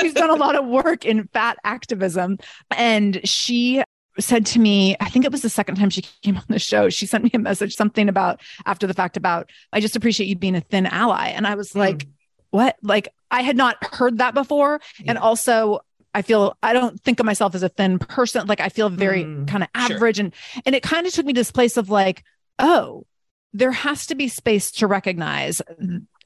[0.00, 2.38] she's done a lot of work in fat activism,
[2.70, 3.82] and she
[4.18, 6.88] said to me, I think it was the second time she came on the show,
[6.90, 10.36] she sent me a message, something about after the fact about, I just appreciate you
[10.36, 11.28] being a thin ally.
[11.28, 12.08] And I was like, mm.
[12.50, 12.76] what?
[12.82, 14.80] Like, I had not heard that before.
[14.98, 15.10] Yeah.
[15.10, 15.80] And also,
[16.14, 18.46] I feel I don't think of myself as a thin person.
[18.46, 20.16] Like I feel very mm, kind of average.
[20.16, 20.24] Sure.
[20.24, 20.34] And
[20.66, 22.24] and it kind of took me to this place of like,
[22.58, 23.06] oh,
[23.52, 25.60] there has to be space to recognize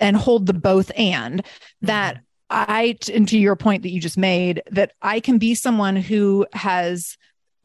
[0.01, 1.45] and hold the both and
[1.83, 2.25] that mm-hmm.
[2.51, 6.47] I, and to your point that you just made, that I can be someone who
[6.53, 7.17] has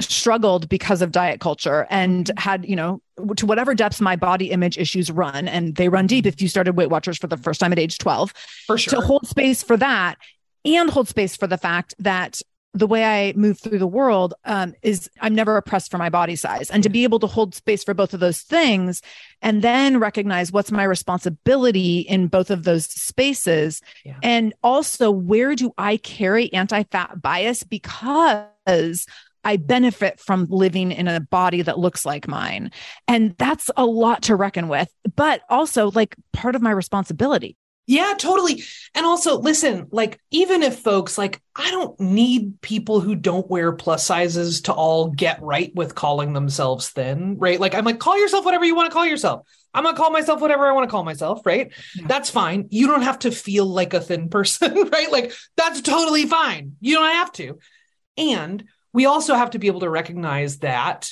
[0.01, 2.39] struggled because of diet culture and mm-hmm.
[2.39, 3.01] had, you know,
[3.35, 6.77] to whatever depths my body image issues run, and they run deep if you started
[6.77, 8.33] Weight Watchers for the first time at age 12.
[8.65, 8.99] For sure.
[8.99, 10.17] To hold space for that
[10.65, 12.41] and hold space for the fact that
[12.73, 16.35] the way I move through the world um, is I'm never oppressed for my body
[16.35, 16.69] size.
[16.69, 19.01] And to be able to hold space for both of those things
[19.41, 23.81] and then recognize what's my responsibility in both of those spaces.
[24.05, 24.17] Yeah.
[24.21, 27.63] And also, where do I carry anti fat bias?
[27.63, 29.05] Because
[29.43, 32.71] I benefit from living in a body that looks like mine.
[33.07, 37.57] And that's a lot to reckon with, but also like part of my responsibility.
[37.89, 38.63] Yeah, totally.
[38.93, 43.71] And also, listen, like, even if folks like, I don't need people who don't wear
[43.71, 47.59] plus sizes to all get right with calling themselves thin, right?
[47.59, 49.47] Like, I'm like, call yourself whatever you want to call yourself.
[49.73, 51.73] I'm going to call myself whatever I want to call myself, right?
[51.95, 52.05] Yeah.
[52.05, 52.67] That's fine.
[52.69, 55.11] You don't have to feel like a thin person, right?
[55.11, 56.75] Like, that's totally fine.
[56.81, 57.57] You don't have to.
[58.17, 61.09] And we also have to be able to recognize that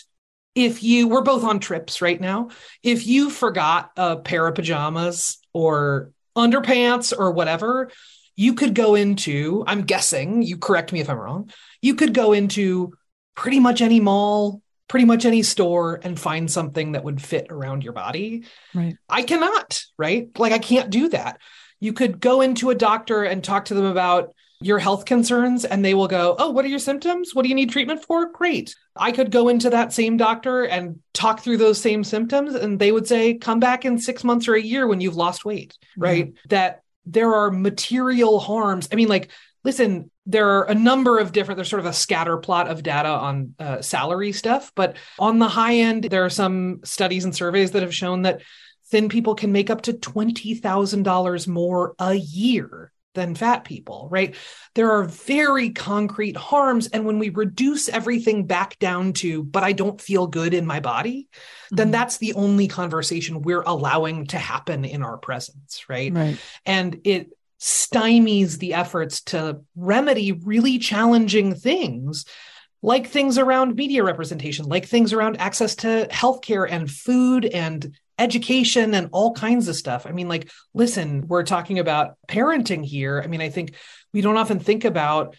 [0.53, 2.49] if you we're both on trips right now
[2.81, 7.91] if you forgot a pair of pajamas or underpants or whatever
[8.35, 11.49] you could go into i'm guessing you correct me if i'm wrong
[11.81, 12.93] you could go into
[13.35, 17.83] pretty much any mall pretty much any store and find something that would fit around
[17.83, 21.39] your body right i cannot right like i can't do that
[21.79, 25.83] you could go into a doctor and talk to them about your health concerns and
[25.85, 27.33] they will go, Oh, what are your symptoms?
[27.33, 28.31] What do you need treatment for?
[28.31, 28.75] Great.
[28.99, 32.91] I could go into that same doctor and talk through those same symptoms, and they
[32.91, 36.01] would say, Come back in six months or a year when you've lost weight, mm-hmm.
[36.01, 36.33] right?
[36.49, 38.89] That there are material harms.
[38.91, 39.31] I mean, like,
[39.63, 43.09] listen, there are a number of different, there's sort of a scatter plot of data
[43.09, 47.71] on uh, salary stuff, but on the high end, there are some studies and surveys
[47.71, 48.41] that have shown that
[48.89, 54.35] thin people can make up to $20,000 more a year than fat people, right?
[54.75, 56.87] There are very concrete harms.
[56.87, 60.79] And when we reduce everything back down to, but I don't feel good in my
[60.79, 61.75] body, mm-hmm.
[61.75, 66.13] then that's the only conversation we're allowing to happen in our presence, right?
[66.13, 66.37] right.
[66.65, 72.25] And it stymies the efforts to remedy really challenging things
[72.83, 78.93] like things around media representation, like things around access to healthcare and food and education
[78.93, 80.05] and all kinds of stuff.
[80.05, 83.21] I mean, like, listen, we're talking about parenting here.
[83.23, 83.75] I mean, I think
[84.13, 85.35] we don't often think about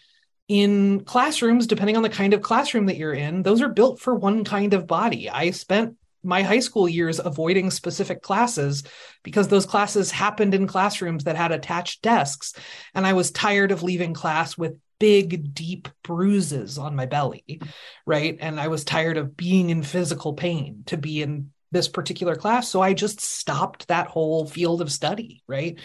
[0.48, 4.14] in classrooms, depending on the kind of classroom that you're in, those are built for
[4.14, 5.28] one kind of body.
[5.28, 8.82] I spent my high school years avoiding specific classes
[9.22, 12.54] because those classes happened in classrooms that had attached desks.
[12.94, 17.60] And I was tired of leaving class with big, deep bruises on my belly,
[18.04, 18.36] right?
[18.40, 22.68] And I was tired of being in physical pain to be in this particular class.
[22.68, 25.78] So I just stopped that whole field of study, right?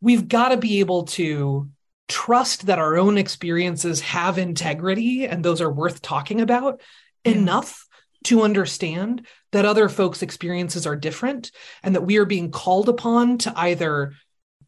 [0.00, 1.70] We've got to be able to
[2.08, 6.80] trust that our own experiences have integrity and those are worth talking about
[7.24, 7.32] yeah.
[7.32, 7.86] enough
[8.24, 11.50] to understand that other folks' experiences are different
[11.82, 14.12] and that we are being called upon to either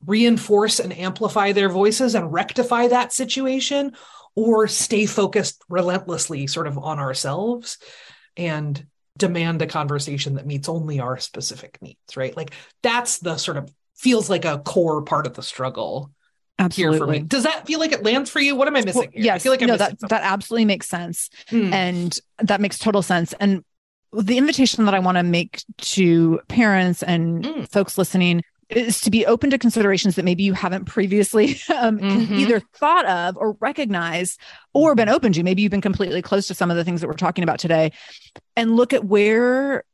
[0.07, 3.93] reinforce and amplify their voices and rectify that situation
[4.37, 7.79] or stay focused relentlessly sort of on ourselves
[8.37, 8.87] and
[9.19, 12.37] demand a conversation that meets only our specific needs, right?
[12.37, 16.13] Like that's the sort of feels like a core part of the struggle
[16.59, 16.99] absolutely.
[16.99, 17.19] here for me.
[17.21, 18.55] Does that feel like it lands for you?
[18.55, 19.11] What am I missing?
[19.13, 21.31] Well, yes, I feel like I'm no, that, that absolutely makes sense.
[21.49, 21.73] Hmm.
[21.73, 23.35] And that makes total sense.
[23.41, 23.65] And
[24.13, 27.71] the invitation that I want to make to parents and mm.
[27.71, 32.35] folks listening is to be open to considerations that maybe you haven't previously um, mm-hmm.
[32.35, 34.39] either thought of or recognized
[34.75, 35.43] or been open to.
[35.43, 37.93] Maybe you've been completely close to some of the things that we're talking about today
[38.57, 39.85] and look at where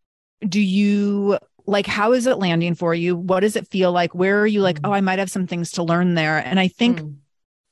[0.48, 4.40] do you like how is it landing for you what does it feel like where
[4.40, 4.88] are you like mm.
[4.88, 7.14] oh i might have some things to learn there and i think mm.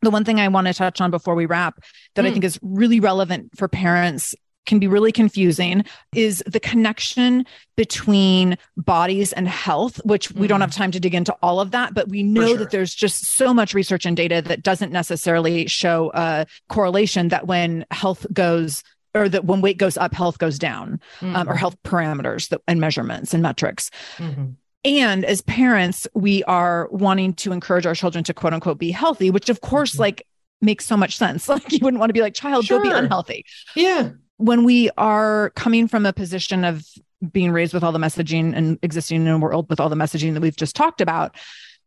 [0.00, 1.82] the one thing i want to touch on before we wrap
[2.14, 2.28] that mm.
[2.28, 4.34] i think is really relevant for parents
[4.66, 5.84] can be really confusing
[6.14, 7.44] is the connection
[7.76, 10.62] between bodies and health, which we don't mm.
[10.62, 12.58] have time to dig into all of that, but we know sure.
[12.58, 17.46] that there's just so much research and data that doesn't necessarily show a correlation that
[17.46, 18.82] when health goes
[19.14, 21.36] or that when weight goes up, health goes down, Mm-hmm.
[21.36, 23.90] um, or health parameters that, and measurements and metrics.
[24.16, 24.54] Mhm.
[24.84, 29.30] And as parents, we are wanting to encourage our children to quote unquote be healthy,
[29.30, 29.98] which of course, Mhm.
[30.00, 30.26] like
[30.60, 31.46] makes so much sense.
[31.48, 33.44] Like you wouldn't want to be like, child, go be unhealthy.
[33.76, 34.10] Yeah.
[34.42, 36.84] When we are coming from a position of
[37.30, 40.34] being raised with all the messaging and existing in a world with all the messaging
[40.34, 41.36] that we've just talked about,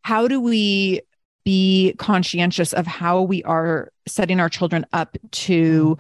[0.04, 1.02] how do we
[1.44, 5.98] be conscientious of how we are setting our children up to?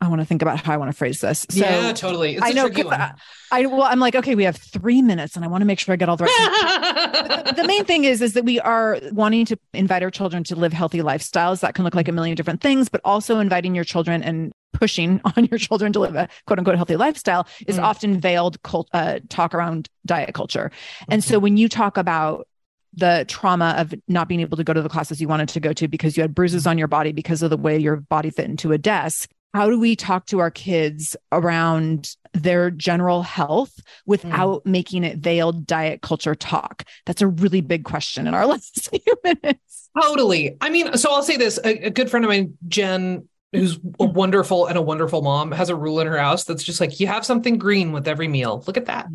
[0.00, 1.46] I want to think about how I want to phrase this.
[1.50, 2.34] So yeah, totally.
[2.34, 2.92] It's I a know one.
[3.00, 3.14] I,
[3.50, 5.92] I well, I'm like, okay, we have three minutes, and I want to make sure
[5.92, 7.44] I get all the right.
[7.46, 10.56] the, the main thing is, is that we are wanting to invite our children to
[10.56, 11.60] live healthy lifestyles.
[11.60, 15.20] That can look like a million different things, but also inviting your children and pushing
[15.36, 17.82] on your children to live a quote unquote healthy lifestyle is Mm.
[17.82, 20.70] often veiled cult, uh, talk around diet culture.
[21.08, 22.46] And so when you talk about
[22.94, 25.72] the trauma of not being able to go to the classes you wanted to go
[25.72, 28.44] to because you had bruises on your body because of the way your body fit
[28.44, 34.64] into a desk, how do we talk to our kids around their general health without
[34.66, 36.84] making it veiled diet culture talk?
[37.06, 39.90] That's a really big question in our last few minutes.
[40.00, 40.56] Totally.
[40.60, 44.04] I mean, so I'll say this: a, a good friend of mine, Jen, who's a
[44.04, 47.06] wonderful and a wonderful mom, has a rule in her house that's just like you
[47.06, 48.62] have something green with every meal.
[48.66, 49.08] Look at that.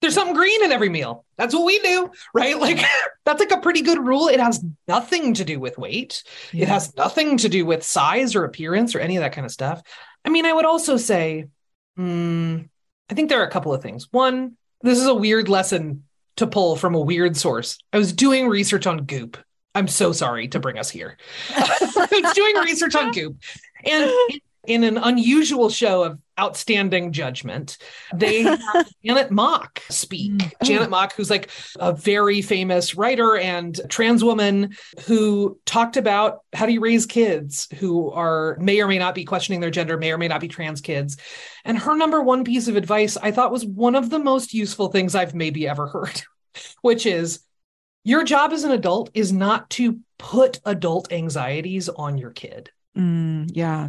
[0.00, 1.24] There's something green in every meal.
[1.36, 2.56] That's what we do, right?
[2.60, 2.80] Like
[3.24, 4.28] that's like a pretty good rule.
[4.28, 6.22] It has nothing to do with weight.
[6.52, 9.50] It has nothing to do with size or appearance or any of that kind of
[9.50, 9.82] stuff.
[10.24, 11.46] I mean, I would also say,
[11.98, 12.68] mm,
[13.10, 14.08] I think there are a couple of things.
[14.10, 16.04] One, this is a weird lesson
[16.36, 17.78] to pull from a weird source.
[17.92, 19.36] I was doing research on Goop.
[19.78, 21.16] I'm so sorry to bring us here.
[21.50, 23.36] it's doing research on Goop.
[23.84, 24.12] And
[24.66, 27.78] in an unusual show of outstanding judgment,
[28.12, 28.58] they had
[29.04, 30.32] Janet Mock speak.
[30.32, 30.52] Mm.
[30.60, 30.64] Oh.
[30.64, 34.74] Janet Mock, who's like a very famous writer and trans woman
[35.06, 39.24] who talked about how do you raise kids who are may or may not be
[39.24, 41.18] questioning their gender, may or may not be trans kids.
[41.64, 44.88] And her number one piece of advice I thought was one of the most useful
[44.88, 46.20] things I've maybe ever heard,
[46.82, 47.44] which is
[48.08, 52.70] your job as an adult is not to put adult anxieties on your kid.
[52.96, 53.88] Mm, yeah.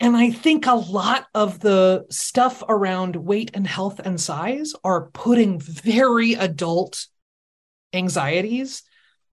[0.00, 5.10] And I think a lot of the stuff around weight and health and size are
[5.10, 7.08] putting very adult
[7.92, 8.84] anxieties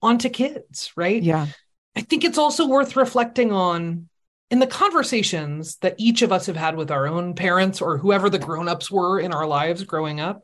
[0.01, 1.23] onto kids, right?
[1.23, 1.47] Yeah.
[1.95, 4.09] I think it's also worth reflecting on
[4.51, 8.29] in the conversations that each of us have had with our own parents or whoever
[8.29, 10.43] the grown-ups were in our lives growing up.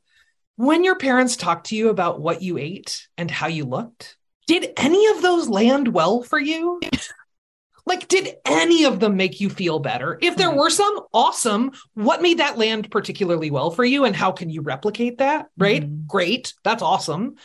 [0.58, 4.72] When your parents talked to you about what you ate and how you looked, did
[4.78, 6.80] any of those land well for you?
[7.86, 10.20] Like, did any of them make you feel better?
[10.22, 10.58] If there Right.
[10.58, 11.72] were some, awesome.
[11.96, 14.06] What made that land particularly well for you?
[14.06, 15.48] And how can you replicate that?
[15.58, 15.82] Right?
[15.84, 16.06] Mhm.
[16.06, 16.54] Great.
[16.64, 17.36] That's awesome.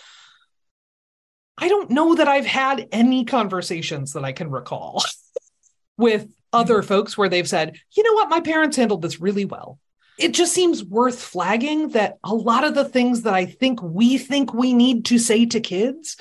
[1.56, 5.02] I don't know that I've had any conversations that I can recall
[5.96, 9.78] with other folks where they've said, you know what, my parents handled this really well.
[10.18, 14.18] It just seems worth flagging that a lot of the things that I think we
[14.18, 16.16] think we need to say to kids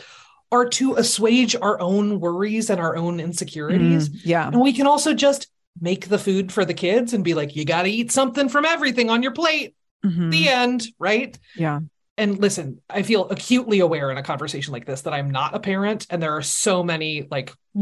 [0.51, 4.09] are to assuage our own worries and our own insecurities.
[4.09, 4.47] Mm, yeah.
[4.47, 5.47] And we can also just
[5.81, 8.63] make the food for the kids and be like, you got to eat something from
[8.65, 9.75] everything on your plate.
[10.05, 10.31] Mhm.
[10.31, 11.37] The end, right?
[11.55, 11.79] Yeah.
[12.17, 15.59] and listen, I feel acutely aware in a conversation like this that I'm not a
[15.59, 17.51] parent, and there are so many like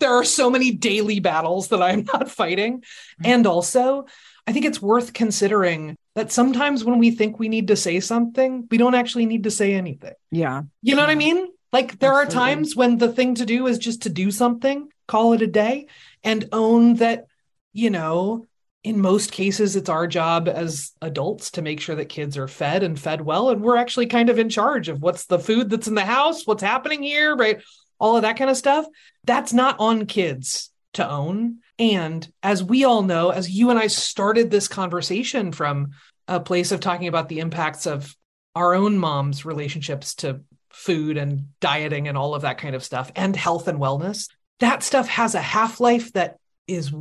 [0.00, 2.82] there are so many daily battles that I'm not fighting.
[3.24, 4.06] And also,
[4.46, 8.66] I think it's worth considering that sometimes when we think we need to say something,
[8.70, 10.14] we don't actually need to say anything.
[10.30, 10.62] Yeah.
[10.82, 11.48] You know what I mean?
[11.72, 15.32] Like there are times when the thing to do is just to do something, call
[15.32, 15.86] it a day,
[16.22, 17.26] and own that,
[17.72, 18.46] you know,
[18.84, 22.82] in most cases, it's our job as adults to make sure that kids are fed
[22.82, 23.48] and fed well.
[23.50, 26.46] And we're actually kind of in charge of what's the food that's in the house,
[26.46, 27.62] what's happening here, right?
[27.98, 28.84] All of that kind of stuff.
[29.24, 31.58] That's not on kids to own.
[31.82, 35.90] And as we all know, as you and I started this conversation from
[36.28, 38.16] a place of talking about the impacts of
[38.54, 43.10] our own moms' relationships to food and dieting and all of that kind of stuff
[43.16, 44.28] and health and wellness,
[44.60, 46.36] that stuff has a half life that
[46.68, 46.92] is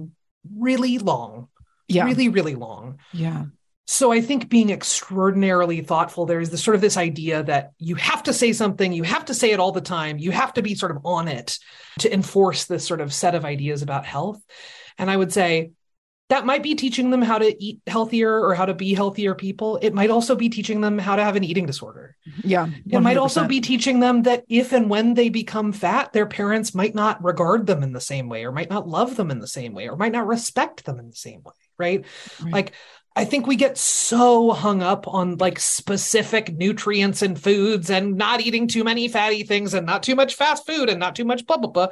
[0.58, 1.48] really long,
[1.88, 2.06] Yeah.
[2.06, 2.98] really, really long.
[3.14, 3.46] Yeah.
[3.92, 7.96] So I think being extraordinarily thoughtful, there is this sort of this idea that you
[7.96, 10.62] have to say something, you have to say it all the time, you have to
[10.62, 11.60] be sort of on it
[12.00, 14.42] to enforce this sort of set of ideas about health.
[14.98, 15.72] And I would say
[16.30, 19.78] that might be teaching them how to eat healthier or how to be healthier people.
[19.82, 22.16] It might also be teaching them how to have an eating disorder.
[22.46, 22.70] Yeah.
[22.90, 26.74] It might also be teaching them that if and when they become fat, their parents
[26.74, 29.48] might not regard them in the same way, or might not love them in the
[29.48, 32.06] same way, or might not respect them in the same way, right?
[32.42, 32.54] Right.
[32.54, 32.72] Like,
[33.16, 38.40] I think we get so hung up on like specific nutrients and foods and not
[38.40, 41.46] eating too many fatty things and not too much fast food and not too much
[41.46, 41.88] blah, blah, blah.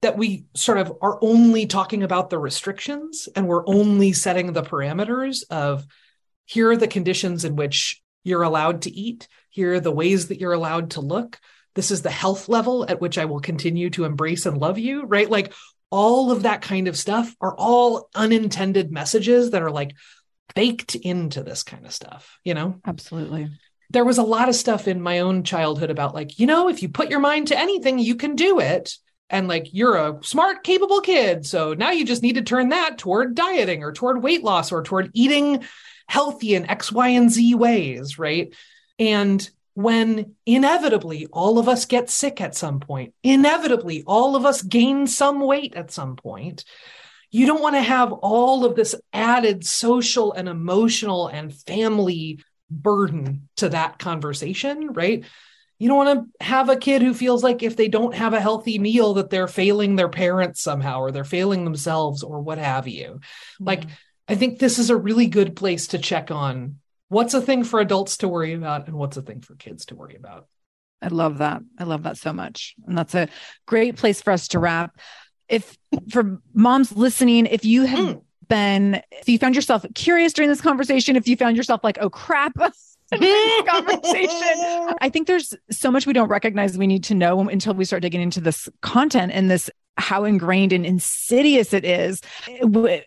[0.00, 4.62] that we sort of are only talking about the restrictions and we're only setting the
[4.62, 5.86] parameters of
[6.46, 10.40] here are the conditions in which you're allowed to eat, here are the ways that
[10.40, 11.38] you're allowed to look.
[11.74, 15.04] This is the health level at which I will continue to embrace and love you,
[15.04, 15.28] right?
[15.28, 15.52] Like
[15.90, 19.94] all of that kind of stuff are all unintended messages that are like
[20.54, 22.80] baked into this kind of stuff, you know?
[22.86, 23.50] Absolutely.
[23.90, 26.82] There was a lot of stuff in my own childhood about like, you know, if
[26.82, 28.94] you put your mind to anything, you can do it.
[29.28, 31.46] And like, you're a smart, capable kid.
[31.46, 34.82] So now you just need to turn that toward dieting or toward weight loss or
[34.82, 35.64] toward eating
[36.08, 38.52] healthy in X, Y, and Z ways, right?
[38.98, 44.62] And when inevitably all of us get sick at some point, inevitably all of us
[44.62, 46.64] gain some weight at some point,
[47.30, 53.48] you don't want to have all of this added social and emotional and family burden
[53.56, 55.24] to that conversation, right?
[55.78, 58.40] You don't want to have a kid who feels like if they don't have a
[58.40, 62.86] healthy meal that they're failing their parents somehow or they're failing themselves or what have
[62.86, 63.12] you.
[63.12, 63.64] Mm-hmm.
[63.64, 63.84] Like
[64.28, 66.76] I think this is a really good place to check on
[67.08, 69.94] what's a thing for adults to worry about and what's a thing for kids to
[69.94, 70.46] worry about.
[71.02, 71.62] I love that.
[71.78, 72.74] I love that so much.
[72.86, 73.28] And that's a
[73.66, 74.98] great place for us to wrap.
[75.50, 75.76] If
[76.10, 78.22] for moms listening, if you have mm.
[78.48, 82.08] been, if you found yourself curious during this conversation, if you found yourself like, oh
[82.08, 82.54] crap,
[83.10, 84.94] conversation.
[85.00, 88.02] I think there's so much we don't recognize we need to know until we start
[88.02, 92.20] digging into this content and this how ingrained and insidious it is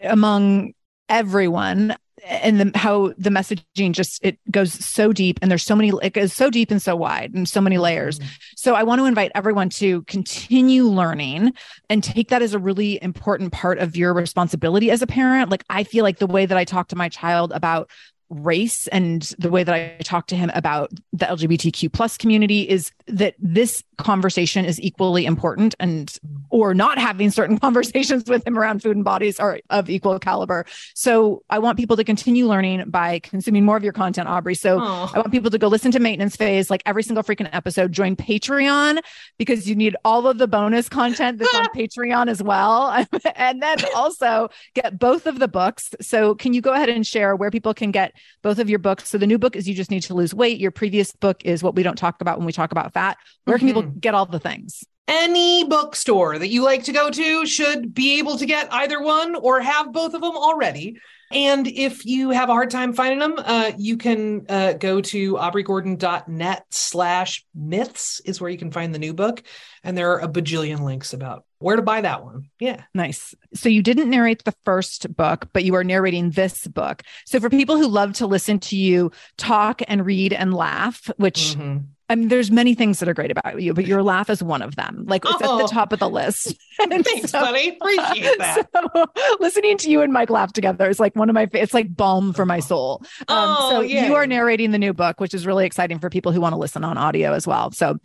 [0.04, 0.74] among
[1.08, 5.92] everyone and the, how the messaging just it goes so deep and there's so many
[6.02, 8.28] it goes so deep and so wide and so many layers mm-hmm.
[8.56, 11.52] so i want to invite everyone to continue learning
[11.90, 15.64] and take that as a really important part of your responsibility as a parent like
[15.70, 17.90] i feel like the way that i talk to my child about
[18.30, 22.92] race and the way that I talk to him about the LGBTQ plus community is
[23.08, 26.18] that this conversation is equally important and
[26.50, 30.66] or not having certain conversations with him around food and bodies are of equal caliber.
[30.94, 34.56] So I want people to continue learning by consuming more of your content, Aubrey.
[34.56, 35.16] So Aww.
[35.16, 38.16] I want people to go listen to maintenance phase like every single freaking episode, join
[38.16, 39.00] Patreon
[39.38, 43.06] because you need all of the bonus content that's on Patreon as well.
[43.36, 45.94] and then also get both of the books.
[46.02, 49.10] So can you go ahead and share where people can get both of your books.
[49.10, 50.60] So the new book is You Just Need to Lose Weight.
[50.60, 53.18] Your previous book is What We Don't Talk About When We Talk About Fat.
[53.46, 53.80] Where can mm-hmm.
[53.80, 54.84] people get all the things?
[55.08, 59.36] Any bookstore that you like to go to should be able to get either one
[59.36, 60.98] or have both of them already.
[61.34, 65.34] And if you have a hard time finding them, uh, you can uh, go to
[65.34, 69.42] aubreygordon.net slash myths is where you can find the new book.
[69.84, 72.50] And there are a bajillion links about where to buy that one.
[72.60, 72.84] Yeah.
[72.94, 73.34] Nice.
[73.54, 77.02] So you didn't narrate the first book, but you are narrating this book.
[77.26, 81.56] So for people who love to listen to you talk and read and laugh, which
[81.56, 81.86] mm-hmm.
[82.10, 84.62] I mean, there's many things that are great about you, but your laugh is one
[84.62, 85.06] of them.
[85.08, 85.56] Like it's oh.
[85.56, 85.68] at the oh.
[85.68, 86.56] top of the list.
[86.78, 87.78] Thanks, so, buddy.
[87.80, 88.68] Appreciate that.
[88.94, 89.06] So,
[89.40, 91.48] listening to you and Mike laugh together is like one of my.
[91.54, 93.02] It's like balm for my soul.
[93.22, 94.08] Um, oh, so yeah.
[94.08, 96.58] you are narrating the new book, which is really exciting for people who want to
[96.58, 97.72] listen on audio as well.
[97.72, 97.98] So.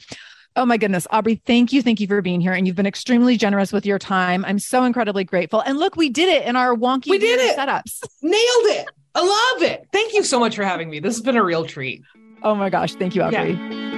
[0.56, 1.82] Oh my goodness, Aubrey, thank you.
[1.82, 2.52] Thank you for being here.
[2.52, 4.44] And you've been extremely generous with your time.
[4.44, 5.60] I'm so incredibly grateful.
[5.60, 7.56] And look, we did it in our wonky we did it.
[7.56, 8.02] setups.
[8.22, 8.88] Nailed it.
[9.14, 9.86] I love it.
[9.92, 10.98] Thank you so much for having me.
[10.98, 12.02] This has been a real treat.
[12.42, 12.94] Oh my gosh.
[12.94, 13.52] Thank you, Aubrey.
[13.52, 13.97] Yeah.